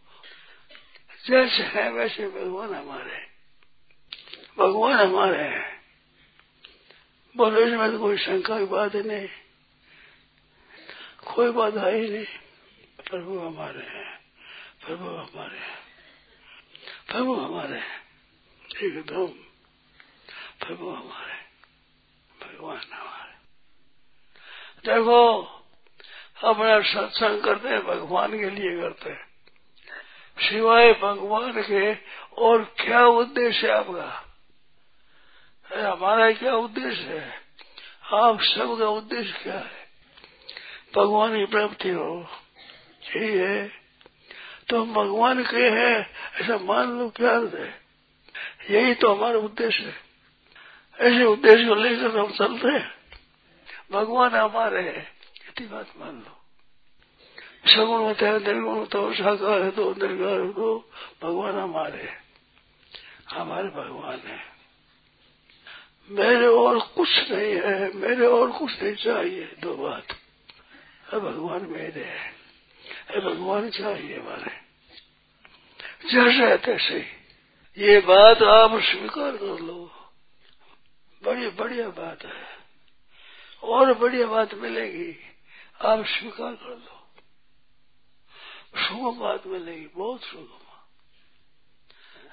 जैसे 1.26 1.62
है, 1.62 1.92
वैसे 1.92 2.28
भगवान 2.28 2.74
हमारे 2.74 3.26
भगवान 4.58 5.06
हमारे 5.06 5.42
हैं। 5.42 5.82
बोलो, 7.36 7.60
इसमें 7.60 7.90
तो 7.90 7.98
कोई 7.98 8.16
शंका 8.16 8.58
की 8.58 8.64
बात 8.64 8.96
नहीं। 8.96 9.28
कोई 11.34 11.50
बाधा 11.50 11.86
ही 11.86 12.08
नहीं। 12.08 12.26
प्रभु 13.10 13.38
हमारे 13.38 13.80
हैं। 13.80 14.20
प्रभु 14.86 15.04
हमारे 15.04 15.58
हैं। 15.58 15.78
प्रभु 17.08 17.34
हमारे 17.34 17.78
हैं। 17.78 18.06
एकदम 18.82 19.26
प्रभु 20.66 20.90
हमारे 20.90 21.46
भगवान 22.46 22.80
हमारे 22.92 23.34
देखो 24.88 25.42
अपना 26.44 26.80
सत्संग 26.80 27.42
करते 27.42 27.68
हैं, 27.68 27.86
भगवान 27.86 28.38
के 28.38 28.50
लिए 28.50 28.80
करते 28.80 29.10
हैं। 29.10 29.26
सिवाय 30.38 30.92
भगवान 30.92 31.62
के, 31.62 31.94
और 32.38 32.62
क्या 32.62 33.06
उद्देश्य 33.06 33.66
है 33.66 33.74
आपका? 33.74 34.24
हमारा 35.92 36.32
क्या 36.32 36.54
उद्देश्य 36.54 37.02
है? 37.02 37.32
आप 38.12 38.40
सबका 38.40 38.88
उद्देश्य 38.88 39.38
क्या 39.42 39.54
है? 39.54 39.88
भगवान 40.96 41.36
की 41.36 41.46
प्राप्ति 41.46 41.90
हो। 41.90 42.26
यही 43.16 43.38
है। 43.38 43.68
तो 44.68 44.82
हम 44.82 44.92
भगवान 44.92 45.44
के 45.44 45.70
हैं, 45.70 46.10
ऐसा 46.40 46.58
मान 46.58 46.98
लो 46.98 47.08
क्या 47.08 47.32
है 47.32 47.86
यही 48.70 48.94
तो 48.94 49.14
हमारा 49.14 49.38
उद्देश्य 49.38 49.84
है। 49.84 49.94
ऐसे 51.00 51.24
उद्देश्य 51.24 51.64
को 51.64 51.74
लेकर 51.74 52.18
हम 52.18 52.30
चलते 52.30 52.68
हैं। 52.68 52.95
भगवान 53.92 54.30
हमारे 54.30 54.82
है। 54.82 55.12
इतनी 55.48 55.66
बात 55.66 55.88
मान 55.96 56.14
लो। 56.14 56.36
सगुण 57.72 58.00
होता 58.00 58.26
है, 58.26 58.40
निर्गुण 58.40 58.74
होता 58.74 58.98
हो 58.98 59.14
साकार 59.14 59.62
है 59.62 59.70
तो 59.70 59.90
निर्गार 59.90 60.40
हो 60.40 60.52
तो 60.52 60.90
भगवान 61.22 61.58
हमारे 61.58 62.02
हैं। 62.02 62.24
हमारे 63.30 63.68
भगवान 63.68 64.18
है। 64.18 64.38
मेरे 66.10 66.46
और 66.46 66.78
कुछ 66.78 67.08
नहीं 67.30 67.54
है, 67.54 67.92
मेरे 67.92 68.26
और 68.26 68.50
कुछ 68.50 68.82
नहीं 68.82 68.94
चाहिए। 68.94 69.44
दो 69.60 69.74
बात। 69.74 70.06
है 71.12 71.18
भगवान 71.20 71.66
मेरे 71.66 72.04
है। 72.04 72.34
है 73.10 73.20
भगवान 73.20 73.70
चाहिए 73.70 74.18
हमारे। 74.18 74.66
जैसे 76.08 76.46
है 76.46 76.56
तैसे 76.56 76.98
ये 77.78 78.00
बात 78.00 78.42
आप 78.42 78.70
स्वीकार 78.70 79.36
कर 79.36 79.58
लो। 79.60 79.90
बड़ी 81.22 81.48
बढ़िया 81.48 81.88
बात 81.88 82.24
है। 82.24 82.55
और 83.66 83.94
बढ़िया 83.94 84.26
बात 84.26 84.54
मिलेगी। 84.54 85.18
आप 85.80 86.04
स्वीकार 86.06 86.54
कर 86.54 86.68
लो। 86.68 87.08
सुगम 88.76 89.20
बात 89.20 89.46
मिलेगी, 89.46 89.86
बहुत 89.86 90.22
सुगम 90.22 90.58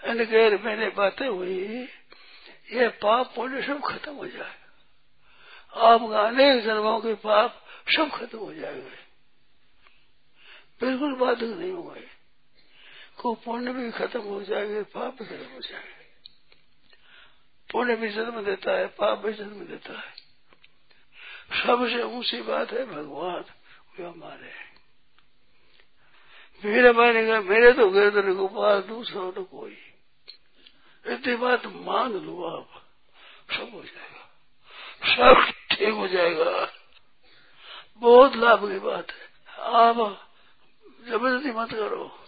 कह 0.06 0.64
मैंने 0.64 0.90
बातें 0.90 1.28
हुई, 1.28 1.84
ये 2.72 2.88
पाप 2.88 3.34
पुण्य 3.36 3.64
सब 3.64 3.82
खत्म 3.82 4.14
हो 4.14 4.28
जाएगा 4.28 4.64
आपका 5.92 6.22
अनेक 6.22 6.64
जन्मों 6.64 7.00
के 7.00 7.14
पाप 7.14 7.66
सब 7.90 8.12
खत्म 8.12 8.38
हो 8.38 8.54
जाएँगे। 8.54 9.04
बिल्कुल 10.82 11.16
बाधक 11.16 11.44
नहीं 11.44 11.72
होंगे 11.72 12.08
को 13.22 13.34
पुण्य 13.34 13.74
भी 13.74 13.92
खत्म 13.92 14.22
हो 14.22 14.44
जाएँगे, 14.44 14.84
पाप 14.84 15.14
भी 15.14 15.26
खत्म 15.26 15.54
हो 15.54 15.60
जाएँगे। 15.60 16.04
पुण्य 17.72 17.96
भी 17.96 18.10
जन्म 18.10 18.44
देता 18.44 18.72
है, 18.72 18.88
पाप 18.88 19.18
भी 19.18 19.34
जन्म 19.34 19.66
देता 19.66 20.00
है। 20.00 20.23
सबसे 21.52 22.04
ऊँची 22.04 22.42
बात 22.42 22.72
है 22.72 22.86
भगवान, 22.86 23.44
वे 24.00 24.06
हमारे 24.06 24.64
मेरे 26.66 26.92
मैंने 26.92 27.28
कहा 27.28 27.42
मेरे 27.42 27.74
तो 27.74 27.90
गिरधर 27.90 28.32
गोपाल 28.32 28.82
दूसरा 28.82 29.32
तो 29.32 29.44
कोई। 29.44 29.78
इतनी 31.08 31.36
बात 31.36 31.66
मान 31.66 32.14
लो 32.14 32.44
आप, 32.44 32.70
सब 33.52 33.72
हो 33.74 33.84
जाएगा। 33.84 34.24
सब 35.16 35.52
ठीक 35.76 35.90
हो 35.90 36.08
जाएगा। 36.08 36.74
बहुत 37.98 38.36
लाभ 38.36 38.72
की 38.72 38.80
बात 38.80 39.12
है। 39.12 39.34
आप 39.60 39.96
ज़बरदस्ती 41.08 41.52
मत 41.52 41.72
करो। 41.72 42.20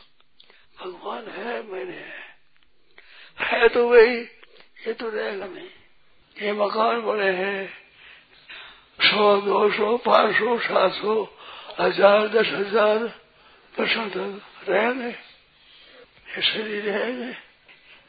भगवान 0.80 1.28
है, 1.28 1.64
मैंने 1.64 1.94
है। 1.94 2.38
है 3.40 3.70
तो 3.70 3.90
वही, 3.90 4.22
ये 4.88 4.94
तो 4.94 5.10
रहेगा 5.10 5.46
नहीं। 5.46 5.70
ये 6.42 6.54
मकान 6.54 7.02
बड़े 7.02 7.34
हैं। 7.34 7.85
सौ 9.06 9.36
दो 9.42 9.70
सौ, 9.72 9.98
पाँच 9.98 10.36
सौ, 10.36 10.58
सात 10.60 10.92
सौ, 10.94 11.14
हज़ार, 11.80 12.28
दस 12.28 12.48
हज़ार 12.48 13.08
तक 13.74 14.42
रहेंगे 14.70 15.08
ये 15.08 16.42
शरीर 16.42 16.84
रहेंगे 16.84 17.32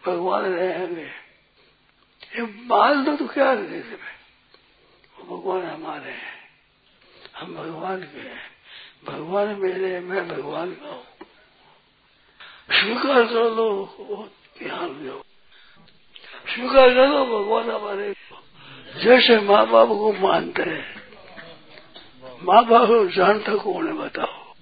भगवान 0.06 0.44
रहेंगे 0.44 1.06
ये 2.32 2.42
मान 2.66 3.04
दो 3.04 3.16
तो 3.16 3.26
क्या 3.26 3.52
में 3.52 4.14
वो 5.18 5.36
भगवान 5.36 5.62
हमारे 5.62 6.10
हैं। 6.10 6.34
हम 7.36 7.54
भगवान 7.54 8.02
के 8.02 8.20
हैं। 8.20 8.42
भगवान 9.04 9.48
मेरे 9.60 10.00
मैं 10.00 10.26
भगवान 10.28 10.72
का 10.72 10.88
हूँ। 10.88 11.04
स्वीकार 12.72 13.24
कर 13.24 13.50
लो 13.50 13.66
ध्यान 14.58 14.88
दो। 15.06 15.22
स्वीकार 16.46 16.94
कर 16.94 17.08
लो, 17.08 17.24
भगवान 17.26 17.70
हमारे 17.70 18.12
जैसे 18.96 19.40
माँ 19.40 19.66
बाप 19.66 19.88
को 19.88 20.12
मानते 20.12 20.62
हैं। 20.62 21.02
माँ 22.42 22.64
बाप 22.64 22.88
जानता 23.16 23.54
कौन 23.54 23.86
है, 23.86 23.92
बताओ। 23.92 24.54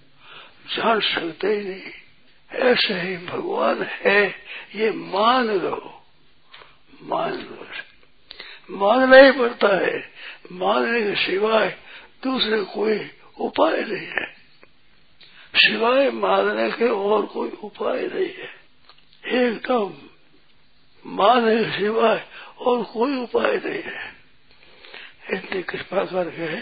जान 0.76 1.00
सकते 1.00 1.48
ही 1.48 1.68
नहीं। 1.68 1.82
ऐसे 2.52 2.94
ही 2.94 3.16
भगवान 3.16 3.82
है, 3.82 4.34
ये 4.74 4.90
मान 4.90 5.46
लो। 5.46 6.02
मान 7.02 7.32
लो। 7.32 7.66
मानना 8.70 9.16
ही 9.16 9.32
पड़ता 9.32 9.86
है। 9.86 10.12
मानने 10.52 11.02
के 11.02 11.14
सिवाय 11.14 11.78
दूसरे 12.24 12.64
कोई 12.64 13.10
उपाय 13.40 13.82
नहीं 13.82 14.06
है। 14.06 14.34
सिवाय 15.56 16.10
मानने 16.10 16.70
के 16.70 16.88
और 16.88 17.26
कोई 17.26 17.50
उपाय 17.50 18.02
नहीं 18.02 18.28
है। 18.28 18.64
एकदम 19.42 19.92
मानने 21.06 21.64
के 21.64 21.70
सिवाय 21.70 22.24
और 22.58 22.82
कोई 22.82 23.16
उपाय 23.16 23.56
नहीं 23.56 23.82
है। 23.82 24.13
इतनी 25.32 25.62
कृपा 25.62 26.04
करके 26.04 26.60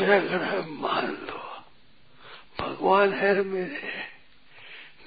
मेरा 0.00 0.20
घर 0.20 0.42
है, 0.42 0.70
मान 0.70 1.06
लो। 1.06 1.48
भगवान 2.60 3.12
है 3.12 3.42
मेरे 3.42 4.04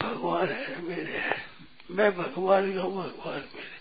भगवान 0.02 0.50
है 0.50 0.82
मेरे 0.82 1.18
है। 1.18 1.46
मैं 1.92 2.18
भगवान 2.18 2.76
का 2.76 2.82
हूँ, 2.82 3.04
भगवान 3.04 3.38
मेरे। 3.38 3.76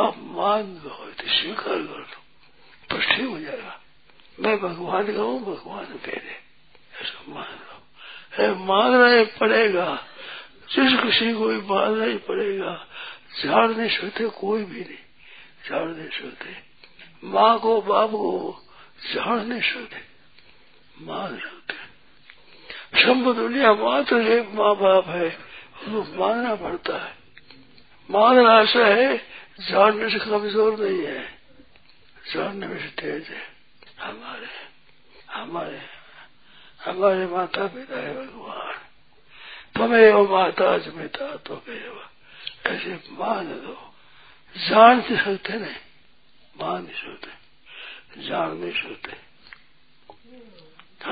आप 0.00 0.14
मान 0.18 0.62
लो 0.62 0.90
तो 0.90 1.28
स्वीकार 1.28 1.64
कर 1.64 1.76
लो। 1.76 2.04
तो 2.90 3.16
ठीक 3.16 3.26
हो 3.26 3.40
जाएगा। 3.40 3.80
मैं 4.40 4.60
भगवान 4.60 5.16
का 5.16 5.22
हूँ, 5.22 5.44
भगवान 5.44 5.84
मेरे 5.84 6.30
ऐसा 7.02 7.24
मान 7.28 7.52
लो। 7.52 7.82
है, 8.38 8.66
मानना 8.66 9.06
ही 9.06 9.24
पड़ेगा। 9.24 10.06
जिस 10.70 11.00
किसी 11.00 11.32
को 11.32 11.48
भी 11.48 11.56
मानना 11.56 12.04
ही 12.04 12.16
पड़ेगा। 12.16 12.86
जान 13.44 13.80
नहीं 13.80 13.98
सकते, 13.98 14.28
कोई 14.28 14.64
भी 14.64 14.80
नहीं। 14.80 14.96
जान 15.68 15.88
नहीं 15.88 16.10
सकते। 16.10 16.63
माँ 17.24 17.58
को 17.58 17.80
बाप 17.82 18.10
को 18.12 18.62
जान 19.04 19.46
नहीं 19.46 19.60
सकते 19.62 20.00
मान 21.02 21.36
सकते 21.38 23.02
शंभु 23.02 23.32
दुनिया 23.34 23.72
मात्र 23.74 24.20
एक 24.32 24.50
माँ 24.54 24.74
बाप 24.76 25.08
है 25.08 25.28
उसको 25.28 26.00
मानना 26.18 26.54
पड़ता 26.56 26.96
है। 26.96 27.12
मानना 28.08 28.60
ऐसा 28.60 28.86
है 28.86 29.16
जानने 29.60 30.10
से 30.10 30.18
कमज़ोर 30.20 30.78
नहीं 30.80 31.00
है। 31.06 31.22
जानने 32.24 32.66
में 32.66 32.78
से 32.78 32.88
तेज 33.00 33.28
है। 33.28 33.42
हमारे 34.00 34.48
हमारे 35.32 35.80
हमारे 36.80 37.26
माता 37.26 37.66
पिता 37.66 38.00
है 38.00 38.14
भगवान। 38.16 38.74
तुम्हें 39.76 40.12
वो 40.12 40.22
माता 40.28 40.76
जमिता 40.78 41.34
तो 41.46 41.62
ऐसे 42.66 42.94
मान 43.12 43.46
दो 43.60 43.76
जान 44.54 45.00
सकते 45.02 45.58
नहीं। 45.58 45.80
मान 46.60 46.84
नहीं 46.84 46.94
सोते 46.94 48.22
जान 48.22 48.56
नहीं 48.56 48.72
सोते 48.72 49.12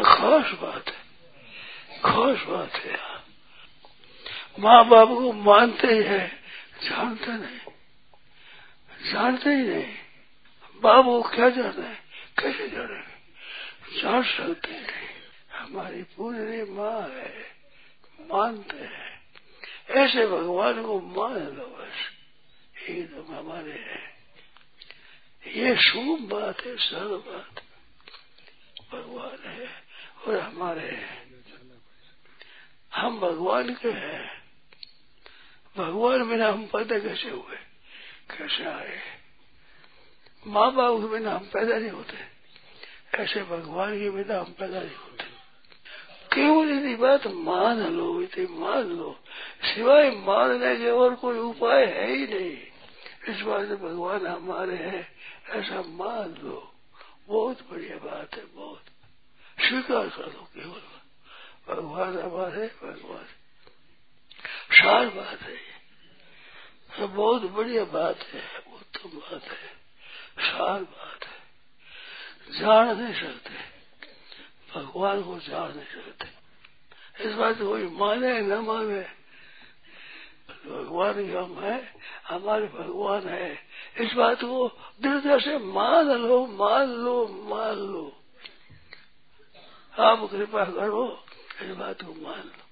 खास 0.05 0.53
बात 0.53 0.89
है, 0.89 1.03
खास 2.05 2.47
बात 2.47 2.75
है 2.75 2.93
यार। 2.93 3.25
माँ 4.59 4.89
बाप 4.89 5.09
को 5.09 5.33
मानते 5.33 5.89
ही 5.89 6.03
है, 6.03 6.29
जानते 6.83 7.33
नहीं, 7.33 7.59
जानते 9.13 9.51
ही 9.51 9.63
नहीं। 9.63 9.95
को 11.05 11.23
क्या 11.23 11.51
जाना 11.51 11.89
है, 11.89 11.99
कैसे 12.39 12.69
जाने 12.69 14.03
जान 14.03 14.23
सकते 14.23 14.71
नहीं। 14.71 15.09
हमारी 15.53 16.03
पूरी 16.03 16.63
माँ 16.63 17.09
है, 17.09 17.47
मानते 18.21 18.77
हैं। 18.77 19.23
ऐसे 19.91 20.27
भगवान 20.27 20.83
को 20.83 21.01
मान 21.01 21.35
लो 21.35 21.67
बस। 21.67 22.13
एकदम 22.89 23.35
हमारे 23.35 23.73
है। 23.73 24.12
ये 25.47 25.77
शुभ 25.77 26.19
बात 26.19 26.61
है 26.61 26.77
सरल 26.77 27.33
बात। 27.33 27.63
भगवान 28.93 29.49
है 29.51 29.69
और 30.27 30.39
हमारे 30.39 31.07
हम 32.95 33.21
भगवान 33.21 33.75
के 33.75 33.89
हैं। 33.89 34.43
भगवान 35.77 36.29
बिना 36.29 36.49
हम 36.49 36.67
पैदा 36.67 36.99
कैसे 36.99 37.31
हुए? 37.31 37.57
कैसे 38.39 38.65
आए? 38.65 39.01
माँ 40.47 40.73
बाप 40.73 40.97
के 41.01 41.09
बिना 41.09 41.31
हम 41.31 41.45
पैदा 41.45 41.79
नहीं 41.79 41.91
होते। 41.91 42.33
ऐसे 43.19 43.43
भगवान 43.43 44.01
के 44.01 44.11
बिना 44.11 44.39
हम 44.39 44.53
पैदा 44.59 44.81
नहीं 44.81 44.97
होते। 44.97 45.25
केवल 46.35 46.71
यदि 46.71 46.95
बात 46.95 47.27
मान 47.27 47.93
लो 47.93 48.23
यदि 48.23 48.47
मान 48.47 48.83
लो। 48.83 49.21
सिवाय 49.63 50.11
मानने 50.11 50.77
के 50.77 50.91
और 50.91 51.15
कोई 51.15 51.39
उपाय 51.39 51.85
है 51.85 52.17
ही 52.17 52.27
नहीं। 52.27 52.59
इस 53.35 53.41
बात 53.41 53.67
भगवान 53.67 54.27
हमारे 54.27 54.77
हैं। 54.77 55.22
ऐसा 55.49 55.83
मान 55.83 56.35
लो, 56.43 56.75
बहुत 57.29 57.71
बढ़िया 57.71 57.97
बात 57.97 58.35
है, 58.35 58.45
बहुत। 58.45 58.85
स्वीकार 59.61 60.09
कर 60.09 60.33
लो, 60.33 60.43
केवल 60.43 60.83
भगवान 61.69 62.19
हमारे 62.19 62.67
भगवान। 62.67 63.27
सार 64.73 65.09
बात 65.09 65.43
है 65.43 65.55
ये। 65.55 67.07
बहुत 67.07 67.43
बढ़िया 67.43 67.85
बात 67.85 68.19
है, 68.19 68.59
उत्तम 68.59 69.09
बात 69.09 69.45
है 69.45 69.83
सार 70.39 70.83
बात 70.83 71.25
है। 71.25 71.43
जान 72.61 73.03
नहीं 73.03 73.15
सकते। 73.15 73.73
भगवान 74.75 75.23
को 75.23 75.39
जान 75.39 75.77
नहीं 75.77 75.87
सकते। 75.87 76.43
इस 77.25 77.35
बात 77.35 77.59
कोई 77.59 77.87
माने, 77.87 78.41
न 78.41 78.53
माने। 78.53 79.22
भगवान 80.67 81.19
ही 81.19 81.33
हम 81.33 81.59
है, 81.59 81.95
हमारे 82.29 82.67
भगवान 82.67 83.29
है। 83.29 83.59
इस 84.01 84.13
बात 84.13 84.37
को 84.37 84.69
दृढ़ता 85.03 85.39
से 85.39 85.59
मान 85.59 86.05
लो 86.05 86.47
मान 86.47 86.89
लो 86.89 87.29
मान 87.29 87.75
लो। 87.75 88.17
आप 89.99 90.29
कृपा 90.31 90.65
करो, 90.65 91.25
इस 91.63 91.71
बात 91.71 92.03
को 92.03 92.15
मान 92.23 92.41
लो। 92.41 92.63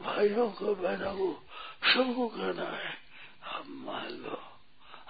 भाइयों 0.00 0.50
को, 0.50 0.74
बहनों 0.74 1.12
को, 1.12 1.42
सबको 1.94 2.28
करना 2.28 2.70
है। 2.70 2.98
हम 3.44 3.84
मान 3.86 4.08
लो। 4.08 4.42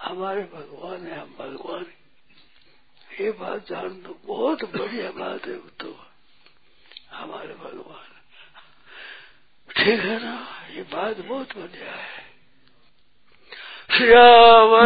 हमारे 0.01 0.41
भगवान 0.41 1.07
है, 1.07 1.19
हम 1.19 1.35
भगवान 1.39 1.85
ये 3.21 3.31
बात 3.31 3.67
जान 3.67 3.89
दो 3.89 4.19
बहुत 4.25 4.63
बढ़िया 4.63 5.11
बात 5.11 5.45
है 5.45 5.57
तो। 5.57 5.99
हमारे 7.11 7.53
भगवान। 7.53 8.07
ठीक 9.69 9.99
है 9.99 10.23
ना? 10.23 10.56
ये 10.77 10.83
बात 10.83 11.15
बहुत 11.29 11.47
गया 11.57 11.91
है 11.91 12.27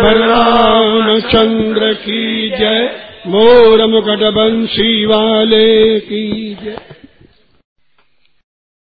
बलराम 0.03 1.19
चंद्र 1.19 1.93
की 1.93 2.49
जय। 2.49 3.07
मोर 3.27 3.85
मुकट 3.85 4.19
वाले 5.05 5.99
की 5.99 6.53
जय। 6.53 7.00